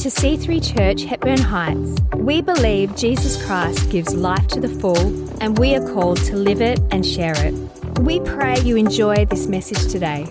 to 0.00 0.08
C3 0.08 0.76
Church, 0.76 1.02
Hepburn 1.02 1.42
Heights. 1.42 2.00
We 2.14 2.40
believe 2.40 2.96
Jesus 2.96 3.44
Christ 3.44 3.90
gives 3.90 4.14
life 4.14 4.46
to 4.48 4.58
the 4.58 4.68
full, 4.68 4.96
and 5.42 5.58
we 5.58 5.74
are 5.74 5.92
called 5.92 6.16
to 6.24 6.36
live 6.36 6.62
it 6.62 6.80
and 6.90 7.04
share 7.04 7.34
it. 7.36 7.52
We 7.98 8.18
pray 8.20 8.58
you 8.60 8.76
enjoy 8.76 9.26
this 9.26 9.46
message 9.46 9.92
today. 9.92 10.22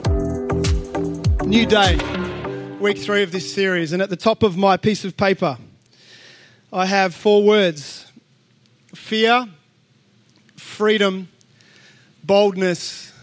New 1.46 1.68
day, 1.68 1.98
week 2.80 2.98
three 2.98 3.22
of 3.22 3.32
this 3.32 3.54
series, 3.54 3.94
and 3.94 4.02
at 4.02 4.10
the 4.10 4.16
top 4.16 4.42
of 4.42 4.58
my 4.58 4.76
piece 4.76 5.06
of 5.06 5.16
paper, 5.16 5.60
I 6.74 6.88
have 6.88 7.14
four 7.14 7.44
words 7.44 8.12
fear, 8.96 9.48
freedom, 10.56 11.28
boldness, 12.24 13.14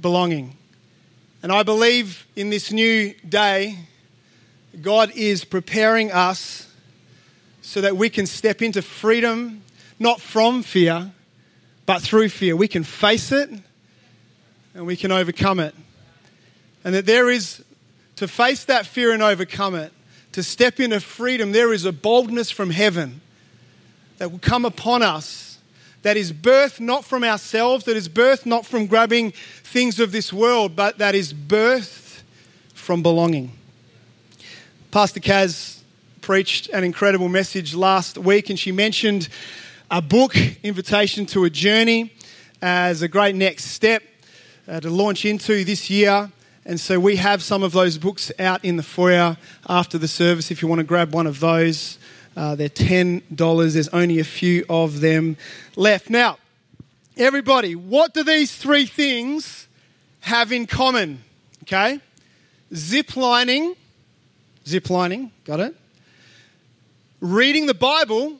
belonging. 0.00 0.56
And 1.42 1.52
I 1.52 1.64
believe 1.64 2.26
in 2.34 2.48
this 2.48 2.72
new 2.72 3.12
day, 3.28 3.76
God 4.80 5.12
is 5.14 5.44
preparing 5.44 6.12
us 6.12 6.68
so 7.62 7.80
that 7.80 7.96
we 7.96 8.08
can 8.08 8.26
step 8.26 8.62
into 8.62 8.82
freedom, 8.82 9.62
not 9.98 10.20
from 10.20 10.62
fear, 10.62 11.10
but 11.86 12.02
through 12.02 12.28
fear. 12.28 12.54
We 12.54 12.68
can 12.68 12.84
face 12.84 13.32
it 13.32 13.50
and 14.74 14.86
we 14.86 14.96
can 14.96 15.12
overcome 15.12 15.60
it. 15.60 15.74
And 16.84 16.94
that 16.94 17.06
there 17.06 17.30
is, 17.30 17.62
to 18.16 18.28
face 18.28 18.64
that 18.64 18.86
fear 18.86 19.12
and 19.12 19.22
overcome 19.22 19.74
it, 19.74 19.92
to 20.32 20.42
step 20.42 20.78
into 20.78 21.00
freedom, 21.00 21.52
there 21.52 21.72
is 21.72 21.84
a 21.84 21.92
boldness 21.92 22.50
from 22.50 22.70
heaven 22.70 23.20
that 24.18 24.30
will 24.30 24.38
come 24.38 24.64
upon 24.64 25.02
us 25.02 25.58
that 26.02 26.16
is 26.16 26.32
birthed 26.32 26.80
not 26.80 27.04
from 27.04 27.24
ourselves, 27.24 27.84
that 27.84 27.96
is 27.96 28.08
birthed 28.08 28.46
not 28.46 28.64
from 28.64 28.86
grabbing 28.86 29.32
things 29.32 30.00
of 30.00 30.12
this 30.12 30.32
world, 30.32 30.74
but 30.74 30.98
that 30.98 31.14
is 31.14 31.34
birthed 31.34 32.22
from 32.72 33.02
belonging. 33.02 33.52
Pastor 34.90 35.20
Kaz 35.20 35.82
preached 36.20 36.68
an 36.70 36.82
incredible 36.82 37.28
message 37.28 37.76
last 37.76 38.18
week, 38.18 38.50
and 38.50 38.58
she 38.58 38.72
mentioned 38.72 39.28
a 39.88 40.02
book, 40.02 40.34
Invitation 40.64 41.26
to 41.26 41.44
a 41.44 41.50
Journey, 41.50 42.12
as 42.60 43.00
a 43.00 43.06
great 43.06 43.36
next 43.36 43.66
step 43.66 44.02
uh, 44.66 44.80
to 44.80 44.90
launch 44.90 45.24
into 45.24 45.64
this 45.64 45.90
year. 45.90 46.28
And 46.64 46.80
so 46.80 46.98
we 46.98 47.14
have 47.16 47.40
some 47.40 47.62
of 47.62 47.70
those 47.70 47.98
books 47.98 48.32
out 48.40 48.64
in 48.64 48.78
the 48.78 48.82
foyer 48.82 49.36
after 49.68 49.96
the 49.96 50.08
service 50.08 50.50
if 50.50 50.60
you 50.60 50.66
want 50.66 50.80
to 50.80 50.84
grab 50.84 51.14
one 51.14 51.28
of 51.28 51.38
those. 51.38 51.96
Uh, 52.36 52.56
they're 52.56 52.68
$10. 52.68 53.72
There's 53.72 53.88
only 53.90 54.18
a 54.18 54.24
few 54.24 54.64
of 54.68 55.00
them 55.00 55.36
left. 55.76 56.10
Now, 56.10 56.38
everybody, 57.16 57.76
what 57.76 58.12
do 58.12 58.24
these 58.24 58.56
three 58.56 58.86
things 58.86 59.68
have 60.22 60.50
in 60.50 60.66
common? 60.66 61.22
Okay? 61.62 62.00
Zip 62.74 63.16
lining, 63.16 63.76
zip 64.70 64.88
lining, 64.88 65.32
got 65.44 65.58
it? 65.58 65.74
Reading 67.20 67.66
the 67.66 67.74
Bible 67.74 68.36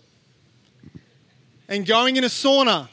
and 1.68 1.84
going 1.84 2.14
in 2.14 2.22
a 2.22 2.28
sauna. 2.28 2.88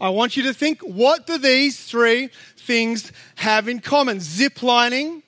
I 0.00 0.08
want 0.08 0.38
you 0.38 0.42
to 0.44 0.54
think 0.54 0.80
what 0.80 1.26
do 1.26 1.36
these 1.36 1.78
three 1.78 2.30
things 2.56 3.12
have 3.34 3.68
in 3.68 3.80
common? 3.80 4.20
Zip 4.20 4.62
lining, 4.62 5.22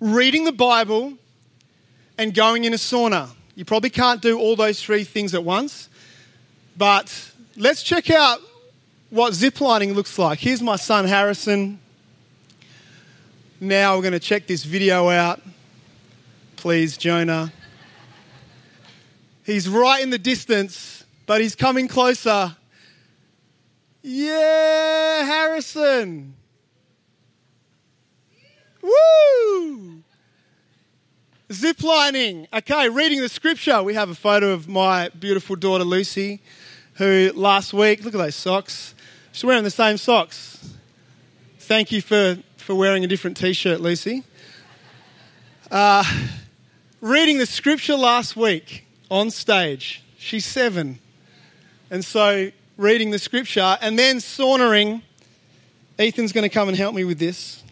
reading 0.00 0.44
the 0.44 0.52
Bible, 0.52 1.12
and 2.16 2.32
going 2.32 2.64
in 2.64 2.72
a 2.72 2.76
sauna. 2.78 3.28
You 3.54 3.66
probably 3.66 3.90
can't 3.90 4.22
do 4.22 4.38
all 4.38 4.56
those 4.56 4.82
three 4.82 5.04
things 5.04 5.34
at 5.34 5.44
once, 5.44 5.90
but 6.78 7.30
let's 7.58 7.82
check 7.82 8.10
out 8.10 8.40
what 9.10 9.34
ziplining 9.34 9.94
looks 9.94 10.18
like. 10.18 10.38
Here's 10.38 10.62
my 10.62 10.76
son 10.76 11.04
Harrison. 11.04 11.78
Now 13.60 13.96
we're 13.96 14.02
going 14.02 14.12
to 14.12 14.20
check 14.20 14.46
this 14.46 14.64
video 14.64 15.08
out. 15.08 15.40
Please, 16.56 16.98
Jonah. 16.98 17.52
He's 19.44 19.66
right 19.66 20.02
in 20.02 20.10
the 20.10 20.18
distance, 20.18 21.04
but 21.24 21.40
he's 21.40 21.54
coming 21.54 21.88
closer. 21.88 22.54
Yeah, 24.02 25.24
Harrison. 25.24 26.34
Woo! 28.82 30.02
Ziplining. 31.48 32.48
Okay, 32.52 32.88
reading 32.90 33.20
the 33.20 33.28
scripture. 33.28 33.82
We 33.82 33.94
have 33.94 34.10
a 34.10 34.14
photo 34.14 34.50
of 34.50 34.68
my 34.68 35.08
beautiful 35.18 35.56
daughter 35.56 35.84
Lucy, 35.84 36.40
who 36.94 37.32
last 37.34 37.72
week, 37.72 38.04
look 38.04 38.14
at 38.14 38.18
those 38.18 38.34
socks. 38.34 38.94
She's 39.32 39.44
wearing 39.44 39.64
the 39.64 39.70
same 39.70 39.96
socks. 39.96 40.74
Thank 41.58 41.90
you 41.90 42.02
for, 42.02 42.36
for 42.66 42.74
wearing 42.74 43.04
a 43.04 43.06
different 43.06 43.36
t 43.36 43.52
shirt, 43.52 43.80
Lucy. 43.80 44.24
Uh, 45.70 46.02
reading 47.00 47.38
the 47.38 47.46
scripture 47.46 47.94
last 47.94 48.34
week 48.34 48.84
on 49.08 49.30
stage. 49.30 50.02
She's 50.18 50.44
seven. 50.44 50.98
And 51.92 52.04
so, 52.04 52.50
reading 52.76 53.12
the 53.12 53.20
scripture 53.20 53.78
and 53.80 53.96
then 53.96 54.18
sauntering. 54.18 55.02
Ethan's 55.96 56.32
going 56.32 56.42
to 56.42 56.48
come 56.48 56.66
and 56.66 56.76
help 56.76 56.92
me 56.92 57.04
with 57.04 57.20
this. 57.20 57.62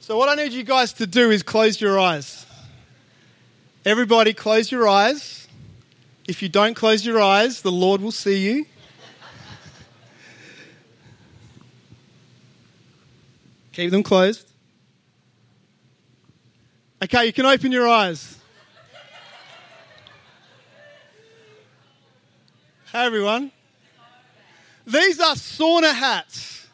So, 0.00 0.18
what 0.18 0.28
I 0.28 0.34
need 0.34 0.52
you 0.52 0.64
guys 0.64 0.92
to 0.94 1.06
do 1.06 1.30
is 1.30 1.42
close 1.42 1.80
your 1.80 1.98
eyes. 1.98 2.44
Everybody, 3.86 4.34
close 4.34 4.70
your 4.70 4.86
eyes. 4.86 5.48
If 6.28 6.42
you 6.42 6.50
don't 6.50 6.74
close 6.74 7.06
your 7.06 7.22
eyes, 7.22 7.62
the 7.62 7.72
Lord 7.72 8.02
will 8.02 8.12
see 8.12 8.46
you. 8.46 8.66
Keep 13.76 13.90
them 13.90 14.02
closed. 14.02 14.48
Okay, 17.04 17.26
you 17.26 17.32
can 17.34 17.44
open 17.44 17.70
your 17.70 17.86
eyes. 17.86 18.38
Hey, 22.90 23.04
everyone. 23.04 23.52
These 24.86 25.20
are 25.20 25.34
sauna 25.34 25.92
hats 25.92 26.66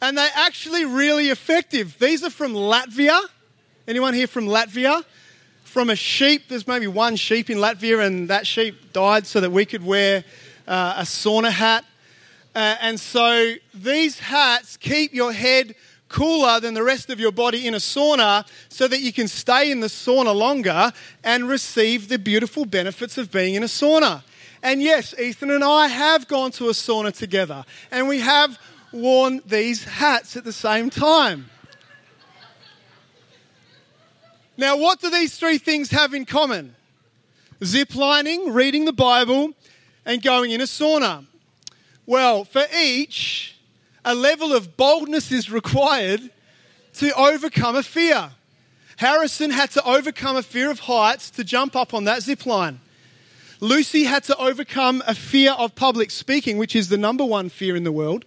and 0.00 0.16
they're 0.16 0.30
actually 0.36 0.86
really 0.86 1.28
effective. 1.28 1.98
These 1.98 2.24
are 2.24 2.30
from 2.30 2.54
Latvia. 2.54 3.20
Anyone 3.86 4.14
here 4.14 4.26
from 4.26 4.46
Latvia? 4.46 5.04
From 5.64 5.90
a 5.90 5.96
sheep, 5.96 6.48
there's 6.48 6.66
maybe 6.66 6.86
one 6.86 7.16
sheep 7.16 7.50
in 7.50 7.58
Latvia, 7.58 8.06
and 8.06 8.30
that 8.30 8.46
sheep 8.46 8.94
died 8.94 9.26
so 9.26 9.42
that 9.42 9.52
we 9.52 9.66
could 9.66 9.84
wear 9.84 10.24
uh, 10.66 10.94
a 10.96 11.02
sauna 11.02 11.50
hat. 11.50 11.84
Uh, 12.54 12.76
and 12.80 12.98
so 12.98 13.54
these 13.74 14.18
hats 14.18 14.78
keep 14.78 15.12
your 15.12 15.32
head 15.32 15.74
cooler 16.10 16.60
than 16.60 16.74
the 16.74 16.82
rest 16.82 17.08
of 17.08 17.18
your 17.18 17.32
body 17.32 17.66
in 17.66 17.72
a 17.72 17.78
sauna 17.78 18.46
so 18.68 18.86
that 18.86 19.00
you 19.00 19.12
can 19.12 19.28
stay 19.28 19.70
in 19.70 19.80
the 19.80 19.86
sauna 19.86 20.34
longer 20.34 20.92
and 21.24 21.48
receive 21.48 22.08
the 22.08 22.18
beautiful 22.18 22.66
benefits 22.66 23.16
of 23.16 23.30
being 23.30 23.54
in 23.54 23.62
a 23.62 23.66
sauna. 23.66 24.22
And 24.62 24.82
yes, 24.82 25.18
Ethan 25.18 25.50
and 25.50 25.64
I 25.64 25.88
have 25.88 26.28
gone 26.28 26.50
to 26.52 26.68
a 26.68 26.72
sauna 26.72 27.16
together, 27.16 27.64
and 27.90 28.08
we 28.08 28.20
have 28.20 28.58
worn 28.92 29.40
these 29.46 29.84
hats 29.84 30.36
at 30.36 30.44
the 30.44 30.52
same 30.52 30.90
time. 30.90 31.48
Now, 34.58 34.76
what 34.76 35.00
do 35.00 35.08
these 35.08 35.38
three 35.38 35.56
things 35.56 35.90
have 35.90 36.12
in 36.12 36.26
common? 36.26 36.74
Ziplining, 37.60 38.52
reading 38.52 38.84
the 38.84 38.92
Bible, 38.92 39.54
and 40.04 40.22
going 40.22 40.50
in 40.50 40.60
a 40.60 40.64
sauna. 40.64 41.24
Well, 42.04 42.44
for 42.44 42.64
each, 42.76 43.56
a 44.04 44.14
level 44.14 44.52
of 44.52 44.76
boldness 44.76 45.30
is 45.32 45.50
required 45.50 46.20
to 46.94 47.14
overcome 47.14 47.76
a 47.76 47.82
fear. 47.82 48.30
Harrison 48.96 49.50
had 49.50 49.70
to 49.70 49.84
overcome 49.84 50.36
a 50.36 50.42
fear 50.42 50.70
of 50.70 50.80
heights 50.80 51.30
to 51.30 51.44
jump 51.44 51.74
up 51.74 51.94
on 51.94 52.04
that 52.04 52.22
zip 52.22 52.44
line. 52.46 52.80
Lucy 53.60 54.04
had 54.04 54.24
to 54.24 54.36
overcome 54.36 55.02
a 55.06 55.14
fear 55.14 55.52
of 55.52 55.74
public 55.74 56.10
speaking, 56.10 56.58
which 56.58 56.74
is 56.74 56.88
the 56.88 56.98
number 56.98 57.24
one 57.24 57.48
fear 57.48 57.76
in 57.76 57.84
the 57.84 57.92
world, 57.92 58.24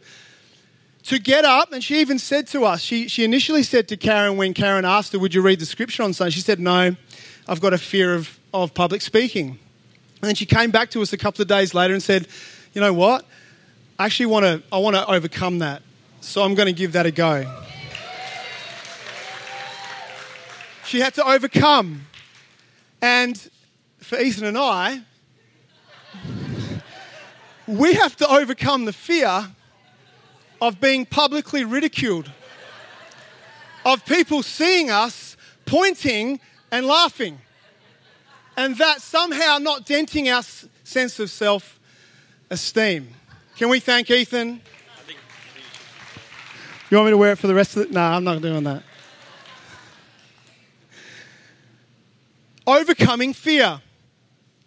to 1.04 1.20
get 1.20 1.44
up, 1.44 1.74
and 1.74 1.84
she 1.84 2.00
even 2.00 2.18
said 2.18 2.48
to 2.48 2.64
us, 2.64 2.82
she, 2.82 3.08
she 3.08 3.24
initially 3.26 3.64
said 3.64 3.88
to 3.90 3.98
Karen 3.98 4.38
when 4.38 4.54
Karen 4.54 4.86
asked 4.86 5.12
her, 5.12 5.20
Would 5.20 5.34
you 5.34 5.42
read 5.42 5.60
the 5.60 5.66
scripture 5.66 6.04
on 6.04 6.14
Sunday? 6.14 6.32
She 6.32 6.40
said, 6.40 6.60
No, 6.60 6.96
I've 7.48 7.60
got 7.60 7.74
a 7.74 7.78
fear 7.78 8.14
of, 8.14 8.40
of 8.54 8.74
public 8.74 9.02
speaking. 9.02 9.50
And 9.50 10.30
then 10.30 10.36
she 10.36 10.46
came 10.46 10.72
back 10.72 10.92
to 10.92 11.02
us 11.02 11.12
a 11.12 11.18
couple 11.18 11.42
of 11.42 11.50
days 11.50 11.74
later 11.74 11.94
and 11.94 12.02
said, 12.02 12.28
You 12.74 12.80
know 12.80 12.94
what? 12.94 13.26
I 14.04 14.08
actually 14.08 14.26
want 14.26 14.44
to, 14.44 14.62
I 14.70 14.80
want 14.80 14.98
to 14.98 15.10
overcome 15.10 15.60
that. 15.60 15.82
So 16.20 16.44
I'm 16.44 16.56
going 16.56 16.66
to 16.66 16.74
give 16.74 16.92
that 16.92 17.06
a 17.06 17.12
go. 17.12 17.50
She 20.84 21.00
had 21.00 21.14
to 21.14 21.26
overcome. 21.26 22.06
And 23.02 23.38
for 24.00 24.20
Ethan 24.20 24.44
and 24.44 24.58
I, 24.58 25.04
we 27.66 27.94
have 27.94 28.18
to 28.18 28.28
overcome 28.28 28.84
the 28.84 28.92
fear 28.92 29.48
of 30.62 30.82
being 30.82 31.06
publicly 31.06 31.64
ridiculed, 31.64 32.30
of 33.86 34.06
people 34.06 34.44
seeing 34.44 34.92
us 34.92 35.38
pointing 35.66 36.42
and 36.72 36.86
laughing, 36.86 37.40
and 38.58 38.78
that 38.80 39.02
somehow 39.02 39.60
not 39.60 39.86
denting 39.86 40.30
our 40.30 40.44
sense 40.84 41.20
of 41.22 41.30
self 41.30 41.80
esteem. 42.50 43.08
Can 43.64 43.70
we 43.70 43.80
thank 43.80 44.12
Ethan? 44.12 44.60
You 46.90 46.98
want 46.98 47.06
me 47.08 47.12
to 47.12 47.18
wear 47.18 47.32
it 47.32 47.38
for 47.38 47.48
the 47.48 47.56
rest 47.56 47.78
of 47.78 47.88
the? 47.88 47.94
No, 47.94 48.02
I'm 48.02 48.26
not 48.26 48.42
doing 48.42 48.66
that. 48.66 48.84
Overcoming 52.68 53.32
fear. 53.32 53.80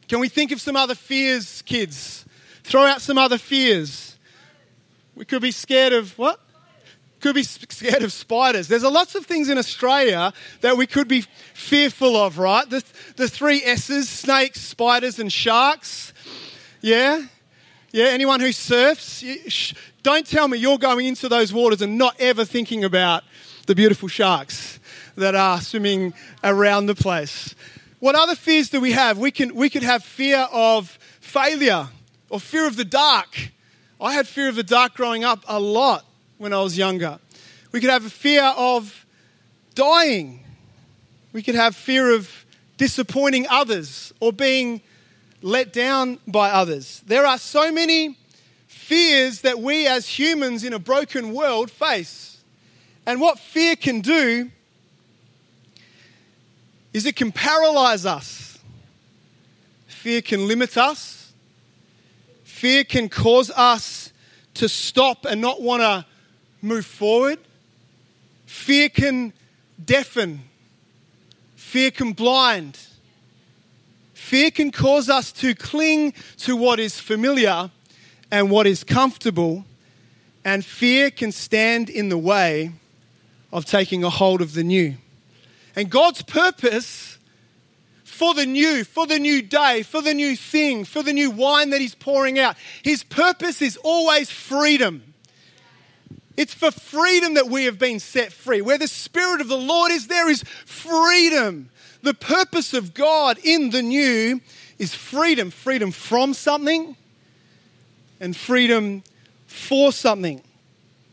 Can 0.09 0.19
we 0.19 0.31
think 0.31 0.51
of 0.51 0.63
some 0.63 0.77
other 0.77 0.95
fears, 0.95 1.61
kids? 1.61 2.25
Throw 2.65 2.85
out 2.85 3.03
some 3.03 3.19
other 3.19 3.37
fears. 3.37 4.17
We 5.15 5.27
could 5.27 5.43
be 5.43 5.51
scared 5.51 5.93
of 5.93 6.17
what? 6.17 6.41
Could 7.21 7.35
be 7.35 7.43
scared 7.43 8.03
of 8.03 8.15
spiders. 8.15 8.67
There's 8.67 8.83
a 8.83 8.89
lots 8.89 9.15
of 9.15 9.27
things 9.27 9.51
in 9.51 9.59
Australia 9.59 10.33
that 10.63 10.79
we 10.79 10.87
could 10.87 11.07
be 11.07 11.21
fearful 11.53 12.17
of, 12.17 12.39
right? 12.39 12.67
The, 12.71 12.83
the 13.17 13.29
three 13.29 13.63
S's 13.63 14.09
snakes, 14.09 14.63
spiders, 14.63 15.19
and 15.19 15.31
sharks. 15.31 16.15
Yeah? 16.81 17.27
Yeah, 17.93 18.07
anyone 18.07 18.41
who 18.41 18.53
surfs, 18.53 19.25
don't 20.03 20.27
tell 20.27 20.49
me 20.49 20.59
you're 20.59 20.79
going 20.79 21.07
into 21.07 21.29
those 21.29 21.53
waters 21.53 21.83
and 21.83 21.97
not 21.97 22.17
ever 22.19 22.45
thinking 22.45 22.85
about 22.85 23.23
the 23.67 23.75
beautiful 23.75 24.09
sharks 24.09 24.81
that 25.17 25.35
are 25.35 25.61
swimming 25.61 26.13
around 26.43 26.87
the 26.87 26.95
place. 26.95 27.55
What 28.01 28.15
other 28.15 28.35
fears 28.35 28.71
do 28.71 28.81
we 28.81 28.93
have? 28.93 29.19
We, 29.19 29.31
can, 29.31 29.55
we 29.55 29.71
could 29.71 29.85
have 29.85 30.05
fear 30.05 30.47
of 30.53 30.99
failure 31.21 31.89
or 32.29 32.41
fear 32.41 32.67
of 32.67 32.77
the 32.77 32.85
dark. 32.85 33.51
I 34.01 34.13
had 34.13 34.27
fear 34.27 34.49
of 34.49 34.57
the 34.57 34.63
dark 34.63 34.95
growing 34.95 35.25
up 35.25 35.45
a 35.47 35.59
lot 35.59 36.05
when 36.39 36.53
I 36.53 36.61
was 36.63 36.77
younger. 36.77 37.19
We 37.73 37.81
could 37.81 37.91
have 37.91 38.05
a 38.05 38.11
fear 38.11 38.43
of 38.57 39.07
dying. 39.75 40.41
We 41.33 41.43
could 41.43 41.55
have 41.55 41.77
fear 41.77 42.15
of 42.15 42.45
disappointing 42.77 43.47
others 43.49 44.13
or 44.21 44.33
being 44.33 44.83
let 45.47 45.73
down 45.73 46.19
by 46.27 46.51
others. 46.51 47.03
There 47.07 47.25
are 47.25 47.39
so 47.39 47.71
many 47.71 48.19
fears 48.67 49.43
that 49.43 49.61
we 49.61 49.87
as 49.87 50.09
humans 50.09 50.65
in 50.65 50.73
a 50.73 50.79
broken 50.81 51.33
world 51.33 51.71
face. 51.71 52.39
And 53.07 53.21
what 53.21 53.39
fear 53.39 53.77
can 53.77 54.01
do 54.01 54.51
is 56.93 57.07
it 57.07 57.15
can 57.15 57.31
paralyze 57.31 58.05
us. 58.05 58.59
Fear 59.87 60.23
can 60.23 60.49
limit 60.49 60.77
us. 60.77 61.33
Fear 62.43 62.83
can 62.83 63.09
cause 63.09 63.53
us 63.53 64.13
to 64.55 64.69
stop 64.69 65.27
and 65.27 65.41
not 65.41 65.63
want 65.63 65.81
to 65.81 66.05
move 66.61 66.87
forward. 66.87 67.39
Fear 68.47 68.89
can 68.89 69.33
deafen. 69.85 70.41
Fear 71.55 71.93
can 71.93 72.15
blind. 72.15 72.77
Fear 74.17 74.51
can 74.51 74.73
cause 74.73 75.11
us 75.11 75.31
to 75.31 75.55
cling 75.55 76.15
to 76.39 76.57
what 76.57 76.81
is 76.81 76.99
familiar 76.99 77.71
and 78.31 78.51
what 78.51 78.67
is 78.67 78.83
comfortable, 78.83 79.65
and 80.43 80.65
fear 80.65 81.11
can 81.11 81.31
stand 81.31 81.91
in 81.91 82.09
the 82.09 82.17
way 82.17 82.73
of 83.53 83.67
taking 83.67 84.03
a 84.03 84.11
hold 84.11 84.41
of 84.41 84.55
the 84.55 84.65
new. 84.65 84.95
And 85.77 85.91
God's 85.91 86.23
purpose 86.23 87.19
for 88.05 88.33
the 88.33 88.47
new, 88.47 88.85
for 88.85 89.07
the 89.07 89.19
new 89.19 89.43
day, 89.43 89.83
for 89.83 90.01
the 90.01 90.15
new 90.15 90.35
thing, 90.35 90.85
for 90.85 91.03
the 91.03 91.13
new 91.13 91.31
wine 91.31 91.71
that 91.71 91.83
He's 91.83 91.95
pouring 91.95 92.39
out, 92.39 92.57
His 92.83 93.05
purpose 93.05 93.61
is 93.61 93.77
always 93.85 94.31
freedom. 94.31 95.15
It's 96.39 96.55
for 96.55 96.71
freedom 96.71 97.35
that 97.35 97.49
we 97.49 97.67
have 97.67 97.79
been 97.79 98.01
set 98.01 98.33
free. 98.33 98.63
Where 98.63 98.79
the 98.79 98.89
Spirit 98.89 99.43
of 99.43 99.49
the 99.49 99.59
Lord 99.59 99.93
is, 99.93 100.09
there 100.09 100.31
is 100.31 100.43
freedom. 100.65 101.69
The 102.03 102.15
purpose 102.15 102.75
of 102.75 102.95
God 102.95 103.39
in 103.43 103.71
the 103.71 103.83
new 103.83 104.41
is 104.79 104.95
freedom 104.95 105.51
freedom 105.51 105.91
from 105.91 106.35
something 106.35 106.97
and 108.21 108.37
freedom 108.37 109.03
for 109.47 109.93
something. 109.93 110.43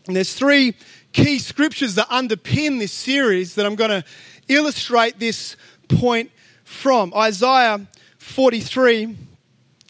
And 0.08 0.16
there's 0.16 0.34
three 0.34 0.76
key 1.14 1.40
scriptures 1.40 1.96
that 1.96 2.08
underpin 2.10 2.80
this 2.80 2.92
series 2.92 3.56
that 3.56 3.66
I'm 3.66 3.76
going 3.76 3.90
to 3.90 4.04
illustrate 4.48 5.20
this 5.20 5.56
point 5.88 6.32
from. 6.64 7.14
Isaiah 7.14 7.86
43, 8.18 9.16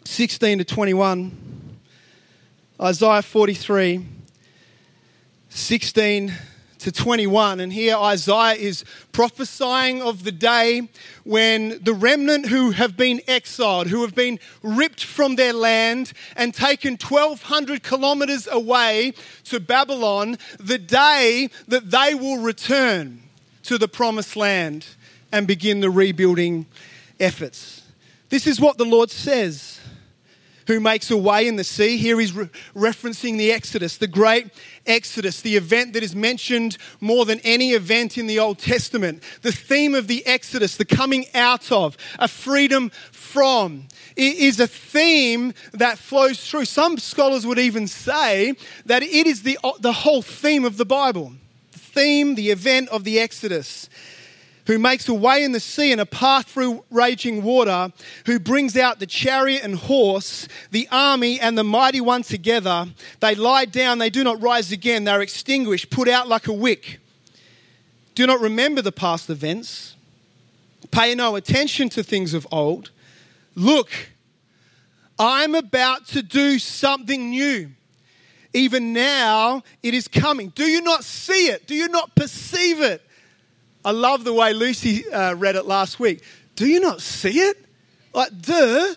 16 0.03 0.57
to 0.59 0.63
21. 0.63 1.77
Isaiah 2.81 3.21
43, 3.21 4.05
16 5.49 6.33
to 6.83 6.91
21. 6.91 7.59
And 7.59 7.71
here 7.71 7.95
Isaiah 7.95 8.55
is 8.55 8.83
prophesying 9.11 10.01
of 10.01 10.23
the 10.23 10.31
day 10.31 10.89
when 11.23 11.81
the 11.81 11.93
remnant 11.93 12.47
who 12.47 12.71
have 12.71 12.97
been 12.97 13.21
exiled, 13.27 13.87
who 13.87 14.01
have 14.01 14.13
been 14.13 14.39
ripped 14.61 15.03
from 15.03 15.35
their 15.35 15.53
land 15.53 16.11
and 16.35 16.53
taken 16.53 16.93
1,200 16.93 17.83
kilometers 17.83 18.47
away 18.47 19.13
to 19.45 19.59
Babylon, 19.59 20.37
the 20.59 20.77
day 20.77 21.49
that 21.69 21.89
they 21.89 22.13
will 22.15 22.41
return 22.41 23.21
to 23.63 23.77
the 23.77 23.87
promised 23.87 24.35
land 24.35 24.85
and 25.31 25.47
begin 25.47 25.79
the 25.79 25.89
rebuilding 25.89 26.65
efforts. 27.19 27.81
This 28.27 28.45
is 28.45 28.59
what 28.59 28.77
the 28.77 28.85
Lord 28.85 29.09
says 29.09 29.72
who 30.67 30.79
makes 30.79 31.11
a 31.11 31.17
way 31.17 31.47
in 31.47 31.55
the 31.55 31.63
sea. 31.63 31.97
Here 31.97 32.19
he's 32.19 32.33
re- 32.33 32.49
referencing 32.75 33.37
the 33.37 33.51
Exodus, 33.51 33.97
the 33.97 34.07
great 34.07 34.47
Exodus, 34.85 35.41
the 35.41 35.55
event 35.55 35.93
that 35.93 36.03
is 36.03 36.15
mentioned 36.15 36.77
more 36.99 37.25
than 37.25 37.39
any 37.43 37.71
event 37.71 38.17
in 38.17 38.27
the 38.27 38.39
Old 38.39 38.59
Testament. 38.59 39.23
The 39.41 39.51
theme 39.51 39.95
of 39.95 40.07
the 40.07 40.25
Exodus, 40.25 40.77
the 40.77 40.85
coming 40.85 41.25
out 41.33 41.71
of, 41.71 41.97
a 42.19 42.27
freedom 42.27 42.91
from, 43.11 43.87
is 44.15 44.59
a 44.59 44.67
theme 44.67 45.53
that 45.73 45.97
flows 45.97 46.49
through. 46.49 46.65
Some 46.65 46.97
scholars 46.97 47.45
would 47.45 47.59
even 47.59 47.87
say 47.87 48.55
that 48.85 49.03
it 49.03 49.27
is 49.27 49.43
the, 49.43 49.57
the 49.79 49.93
whole 49.93 50.21
theme 50.21 50.65
of 50.65 50.77
the 50.77 50.85
Bible. 50.85 51.33
The 51.71 51.79
theme, 51.79 52.35
the 52.35 52.51
event 52.51 52.89
of 52.89 53.03
the 53.03 53.19
Exodus 53.19 53.89
who 54.65 54.79
makes 54.79 55.07
a 55.09 55.13
way 55.13 55.43
in 55.43 55.51
the 55.51 55.59
sea 55.59 55.91
and 55.91 55.99
a 55.99 56.05
path 56.05 56.47
through 56.47 56.83
raging 56.89 57.43
water, 57.43 57.91
who 58.25 58.39
brings 58.39 58.77
out 58.77 58.99
the 58.99 59.05
chariot 59.05 59.63
and 59.63 59.75
horse, 59.75 60.47
the 60.71 60.87
army 60.91 61.39
and 61.39 61.57
the 61.57 61.63
mighty 61.63 62.01
one 62.01 62.23
together. 62.23 62.87
They 63.19 63.35
lie 63.35 63.65
down, 63.65 63.97
they 63.97 64.09
do 64.09 64.23
not 64.23 64.41
rise 64.41 64.71
again, 64.71 65.03
they're 65.03 65.21
extinguished, 65.21 65.89
put 65.89 66.07
out 66.07 66.27
like 66.27 66.47
a 66.47 66.53
wick. 66.53 66.99
Do 68.15 68.25
not 68.27 68.39
remember 68.39 68.81
the 68.81 68.91
past 68.91 69.29
events, 69.29 69.95
pay 70.91 71.15
no 71.15 71.35
attention 71.35 71.89
to 71.89 72.03
things 72.03 72.33
of 72.33 72.47
old. 72.51 72.91
Look, 73.55 73.89
I'm 75.19 75.55
about 75.55 76.07
to 76.07 76.23
do 76.23 76.57
something 76.59 77.29
new. 77.31 77.69
Even 78.53 78.93
now, 78.93 79.63
it 79.81 79.93
is 79.93 80.07
coming. 80.07 80.49
Do 80.49 80.63
you 80.63 80.81
not 80.81 81.03
see 81.03 81.47
it? 81.47 81.65
Do 81.65 81.73
you 81.73 81.87
not 81.87 82.15
perceive 82.15 82.81
it? 82.81 83.01
I 83.85 83.91
love 83.91 84.23
the 84.23 84.33
way 84.33 84.53
Lucy 84.53 85.09
uh, 85.09 85.35
read 85.35 85.55
it 85.55 85.65
last 85.65 85.99
week. 85.99 86.23
Do 86.55 86.67
you 86.67 86.79
not 86.79 87.01
see 87.01 87.39
it? 87.39 87.57
Like, 88.13 88.29
duh. 88.41 88.95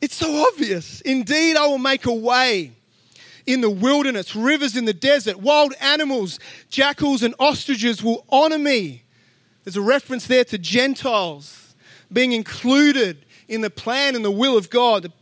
It's 0.00 0.14
so 0.14 0.46
obvious. 0.48 1.00
Indeed, 1.00 1.56
I 1.56 1.66
will 1.66 1.78
make 1.78 2.06
a 2.06 2.12
way 2.12 2.72
in 3.46 3.60
the 3.60 3.70
wilderness, 3.70 4.36
rivers 4.36 4.76
in 4.76 4.84
the 4.84 4.92
desert, 4.92 5.38
wild 5.40 5.74
animals, 5.80 6.38
jackals 6.70 7.22
and 7.22 7.34
ostriches 7.38 8.02
will 8.02 8.24
honor 8.30 8.58
me. 8.58 9.02
There's 9.64 9.76
a 9.76 9.82
reference 9.82 10.26
there 10.26 10.44
to 10.44 10.58
Gentiles 10.58 11.74
being 12.12 12.32
included 12.32 13.24
in 13.48 13.60
the 13.60 13.70
plan 13.70 14.14
and 14.14 14.24
the 14.24 14.30
will 14.30 14.56
of 14.56 14.70
God, 14.70 15.04
the, 15.04 15.12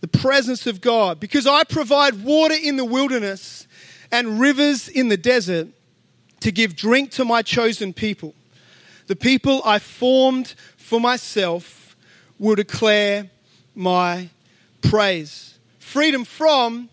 the 0.00 0.08
presence 0.08 0.66
of 0.66 0.80
God. 0.80 1.18
Because 1.18 1.46
I 1.46 1.64
provide 1.64 2.22
water 2.22 2.54
in 2.60 2.76
the 2.76 2.84
wilderness 2.84 3.66
and 4.12 4.40
rivers 4.40 4.88
in 4.88 5.08
the 5.08 5.16
desert 5.16 5.68
to 6.40 6.50
give 6.50 6.76
drink 6.76 7.10
to 7.12 7.24
my 7.24 7.42
chosen 7.42 7.92
people. 7.92 8.34
The 9.06 9.16
people 9.16 9.62
I 9.64 9.78
formed 9.78 10.54
for 10.76 11.00
myself 11.00 11.96
will 12.38 12.54
declare 12.54 13.28
my 13.74 14.28
praise. 14.82 15.58
Freedom 15.78 16.24
from 16.24 16.88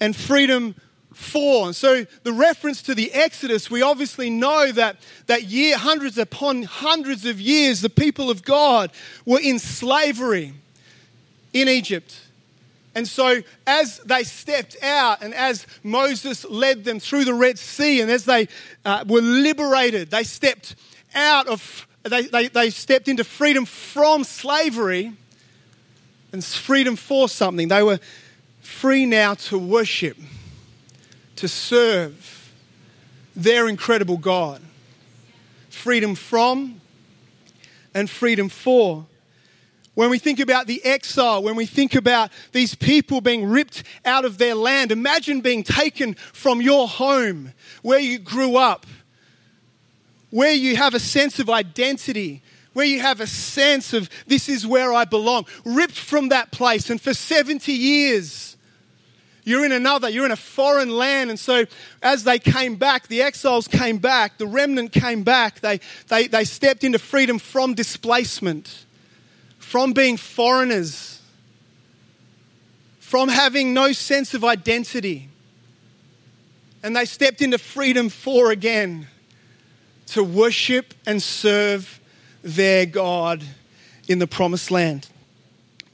and 0.00 0.14
freedom 0.14 0.74
for. 1.12 1.72
So 1.72 2.06
the 2.24 2.32
reference 2.32 2.82
to 2.82 2.94
the 2.94 3.12
Exodus, 3.12 3.70
we 3.70 3.80
obviously 3.80 4.28
know 4.28 4.70
that 4.72 4.96
that 5.26 5.44
year, 5.44 5.78
hundreds 5.78 6.18
upon 6.18 6.64
hundreds 6.64 7.24
of 7.24 7.40
years, 7.40 7.80
the 7.80 7.90
people 7.90 8.30
of 8.30 8.44
God 8.44 8.90
were 9.24 9.40
in 9.40 9.58
slavery 9.58 10.52
in 11.52 11.68
Egypt. 11.68 12.20
And 12.96 13.06
so, 13.06 13.42
as 13.66 13.98
they 14.06 14.24
stepped 14.24 14.82
out 14.82 15.22
and 15.22 15.34
as 15.34 15.66
Moses 15.82 16.46
led 16.46 16.84
them 16.84 16.98
through 16.98 17.26
the 17.26 17.34
Red 17.34 17.58
Sea, 17.58 18.00
and 18.00 18.10
as 18.10 18.24
they 18.24 18.48
uh, 18.86 19.04
were 19.06 19.20
liberated, 19.20 20.10
they 20.10 20.24
stepped 20.24 20.74
out 21.14 21.46
of, 21.46 21.86
they, 22.04 22.22
they, 22.22 22.48
they 22.48 22.70
stepped 22.70 23.06
into 23.06 23.22
freedom 23.22 23.66
from 23.66 24.24
slavery 24.24 25.12
and 26.32 26.42
freedom 26.42 26.96
for 26.96 27.28
something. 27.28 27.68
They 27.68 27.82
were 27.82 28.00
free 28.62 29.04
now 29.04 29.34
to 29.34 29.58
worship, 29.58 30.16
to 31.36 31.48
serve 31.48 32.50
their 33.36 33.68
incredible 33.68 34.16
God. 34.16 34.62
Freedom 35.68 36.14
from 36.14 36.80
and 37.92 38.08
freedom 38.08 38.48
for. 38.48 39.04
When 39.96 40.10
we 40.10 40.18
think 40.18 40.40
about 40.40 40.66
the 40.66 40.84
exile, 40.84 41.42
when 41.42 41.56
we 41.56 41.64
think 41.64 41.94
about 41.94 42.30
these 42.52 42.74
people 42.74 43.22
being 43.22 43.46
ripped 43.48 43.82
out 44.04 44.26
of 44.26 44.36
their 44.36 44.54
land, 44.54 44.92
imagine 44.92 45.40
being 45.40 45.62
taken 45.62 46.12
from 46.34 46.60
your 46.60 46.86
home, 46.86 47.54
where 47.80 47.98
you 47.98 48.18
grew 48.18 48.58
up, 48.58 48.84
where 50.28 50.52
you 50.52 50.76
have 50.76 50.92
a 50.92 51.00
sense 51.00 51.38
of 51.38 51.48
identity, 51.48 52.42
where 52.74 52.84
you 52.84 53.00
have 53.00 53.22
a 53.22 53.26
sense 53.26 53.94
of 53.94 54.10
this 54.26 54.50
is 54.50 54.66
where 54.66 54.92
I 54.92 55.06
belong, 55.06 55.46
ripped 55.64 55.98
from 55.98 56.28
that 56.28 56.52
place. 56.52 56.90
And 56.90 57.00
for 57.00 57.14
70 57.14 57.72
years, 57.72 58.58
you're 59.44 59.64
in 59.64 59.72
another, 59.72 60.10
you're 60.10 60.26
in 60.26 60.30
a 60.30 60.36
foreign 60.36 60.90
land. 60.90 61.30
And 61.30 61.40
so, 61.40 61.64
as 62.02 62.22
they 62.24 62.38
came 62.38 62.76
back, 62.76 63.08
the 63.08 63.22
exiles 63.22 63.66
came 63.66 63.96
back, 63.96 64.36
the 64.36 64.46
remnant 64.46 64.92
came 64.92 65.22
back, 65.22 65.60
they, 65.60 65.80
they, 66.08 66.26
they 66.26 66.44
stepped 66.44 66.84
into 66.84 66.98
freedom 66.98 67.38
from 67.38 67.72
displacement 67.72 68.85
from 69.66 69.92
being 69.92 70.16
foreigners, 70.16 71.20
from 73.00 73.28
having 73.28 73.74
no 73.74 73.90
sense 73.90 74.32
of 74.32 74.44
identity. 74.44 75.28
And 76.84 76.94
they 76.94 77.04
stepped 77.04 77.42
into 77.42 77.58
freedom 77.58 78.08
for 78.08 78.52
again 78.52 79.08
to 80.06 80.22
worship 80.22 80.94
and 81.04 81.20
serve 81.20 81.98
their 82.44 82.86
God 82.86 83.42
in 84.06 84.20
the 84.20 84.28
promised 84.28 84.70
land. 84.70 85.08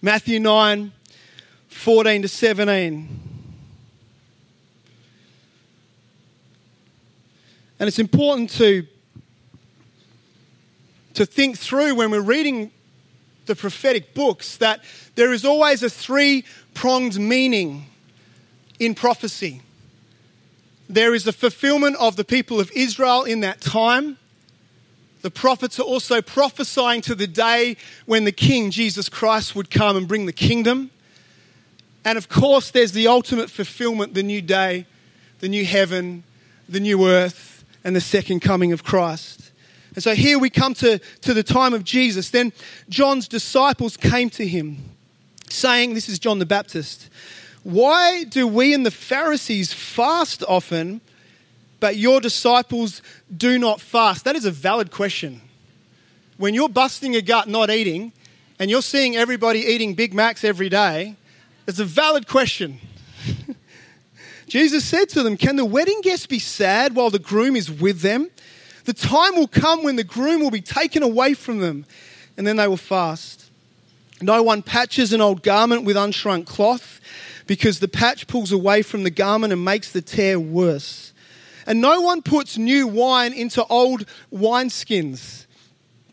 Matthew 0.03 0.39
9 0.39 0.93
14 1.69 2.23
to 2.23 2.29
17. 2.29 3.21
And 7.81 7.89
it's 7.89 7.99
important 7.99 8.51
to, 8.51 8.87
to 11.15 11.25
think 11.25 11.57
through 11.57 11.95
when 11.95 12.11
we're 12.11 12.21
reading 12.21 12.71
the 13.47 13.57
prophetic 13.57 14.15
books 14.15 14.57
that 14.59 14.81
there 15.15 15.33
is 15.33 15.45
always 15.45 15.83
a 15.83 15.91
three 15.91 16.45
pronged 16.75 17.19
meaning 17.19 17.87
in 18.79 18.95
prophecy. 18.95 19.63
There 20.89 21.15
is 21.15 21.25
the 21.25 21.33
fulfillment 21.33 21.97
of 21.97 22.17
the 22.17 22.25
people 22.25 22.61
of 22.61 22.71
Israel 22.73 23.23
in 23.25 23.41
that 23.41 23.61
time. 23.61 24.19
The 25.23 25.31
prophets 25.31 25.79
are 25.79 25.85
also 25.85 26.21
prophesying 26.21 27.01
to 27.03 27.15
the 27.15 27.27
day 27.27 27.77
when 28.07 28.25
the 28.25 28.33
King, 28.33 28.71
Jesus 28.71 29.09
Christ, 29.09 29.55
would 29.55 29.71
come 29.71 29.97
and 29.97 30.09
bring 30.09 30.27
the 30.27 30.33
kingdom. 30.33 30.91
And 32.05 32.19
of 32.19 32.29
course, 32.29 32.71
there's 32.71 32.93
the 32.93 33.07
ultimate 33.07 33.49
fulfillment 33.49 34.15
the 34.15 34.25
new 34.25 34.43
day, 34.43 34.87
the 35.39 35.49
new 35.49 35.65
heaven, 35.65 36.25
the 36.69 36.81
new 36.81 37.09
earth, 37.09 37.65
and 37.85 37.95
the 37.95 38.01
second 38.01 38.41
coming 38.41 38.73
of 38.73 38.83
Christ. 38.83 39.42
And 39.95 40.03
so 40.03 40.15
here 40.15 40.39
we 40.39 40.51
come 40.51 40.75
to, 40.75 40.99
to 40.99 41.35
the 41.35 41.43
time 41.43 41.75
of 41.75 41.85
Jesus. 41.85 42.31
Then 42.31 42.53
John's 42.89 43.29
disciples 43.29 43.97
came 43.97 44.31
to 44.31 44.47
him, 44.47 44.79
saying, 45.51 45.95
This 45.95 46.09
is 46.09 46.19
John 46.19 46.39
the 46.39 46.47
Baptist. 46.47 47.11
Why 47.63 48.25
do 48.25 48.47
we 48.47 48.75
and 48.75 48.85
the 48.85 48.91
Pharisees 48.91 49.73
fast 49.73 50.43
often, 50.49 51.01
but 51.79 51.97
your 51.97 52.21
disciples 52.21 53.03
do 53.35 53.59
not 53.59 53.81
fast? 53.81 54.25
That 54.25 54.35
is 54.35 54.45
a 54.45 54.51
valid 54.51 54.91
question. 54.91 55.43
When 56.39 56.55
you're 56.55 56.69
busting 56.69 57.15
a 57.15 57.23
gut 57.23 57.49
not 57.49 57.71
eating, 57.71 58.13
and 58.59 58.71
you're 58.71 58.83
seeing 58.83 59.17
everybody 59.17 59.61
eating 59.61 59.95
Big 59.95 60.15
Macs 60.15 60.45
every 60.45 60.69
day, 60.69 61.17
it's 61.67 61.79
a 61.79 61.85
valid 61.85 62.27
question. 62.27 62.79
Jesus 64.47 64.85
said 64.85 65.09
to 65.11 65.23
them, 65.23 65.37
Can 65.37 65.57
the 65.57 65.65
wedding 65.65 66.01
guests 66.01 66.27
be 66.27 66.39
sad 66.39 66.95
while 66.95 67.11
the 67.11 67.19
groom 67.19 67.57
is 67.57 67.71
with 67.71 68.01
them? 68.01 68.31
The 68.85 68.93
time 68.93 69.37
will 69.37 69.49
come 69.49 69.85
when 69.85 69.97
the 69.97 70.05
groom 70.05 70.41
will 70.41 70.51
be 70.51 70.61
taken 70.61 71.03
away 71.03 71.35
from 71.35 71.59
them, 71.59 71.87
and 72.37 72.47
then 72.47 72.57
they 72.57 72.67
will 72.67 72.77
fast. 72.77 73.51
No 74.21 74.43
one 74.43 74.63
patches 74.63 75.13
an 75.13 75.21
old 75.21 75.43
garment 75.43 75.85
with 75.85 75.97
unshrunk 75.97 76.47
cloth, 76.47 77.01
because 77.47 77.81
the 77.81 77.89
patch 77.89 78.27
pulls 78.27 78.53
away 78.53 78.83
from 78.83 79.03
the 79.03 79.11
garment 79.11 79.53
and 79.53 79.65
makes 79.65 79.93
the 79.93 80.03
tear 80.03 80.39
worse. 80.39 81.13
And 81.67 81.81
no 81.81 82.01
one 82.01 82.23
puts 82.23 82.59
new 82.59 82.89
wine 82.89 83.33
into 83.33 83.65
old 83.67 84.05
wineskins. 84.33 85.47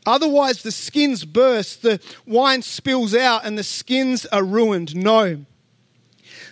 Otherwise, 0.05 0.61
the 0.61 0.71
skins 0.71 1.25
burst, 1.25 1.81
the 1.81 1.99
wine 2.25 2.61
spills 2.61 3.15
out, 3.15 3.45
and 3.45 3.57
the 3.57 3.63
skins 3.63 4.25
are 4.27 4.43
ruined. 4.43 4.95
No. 4.95 5.45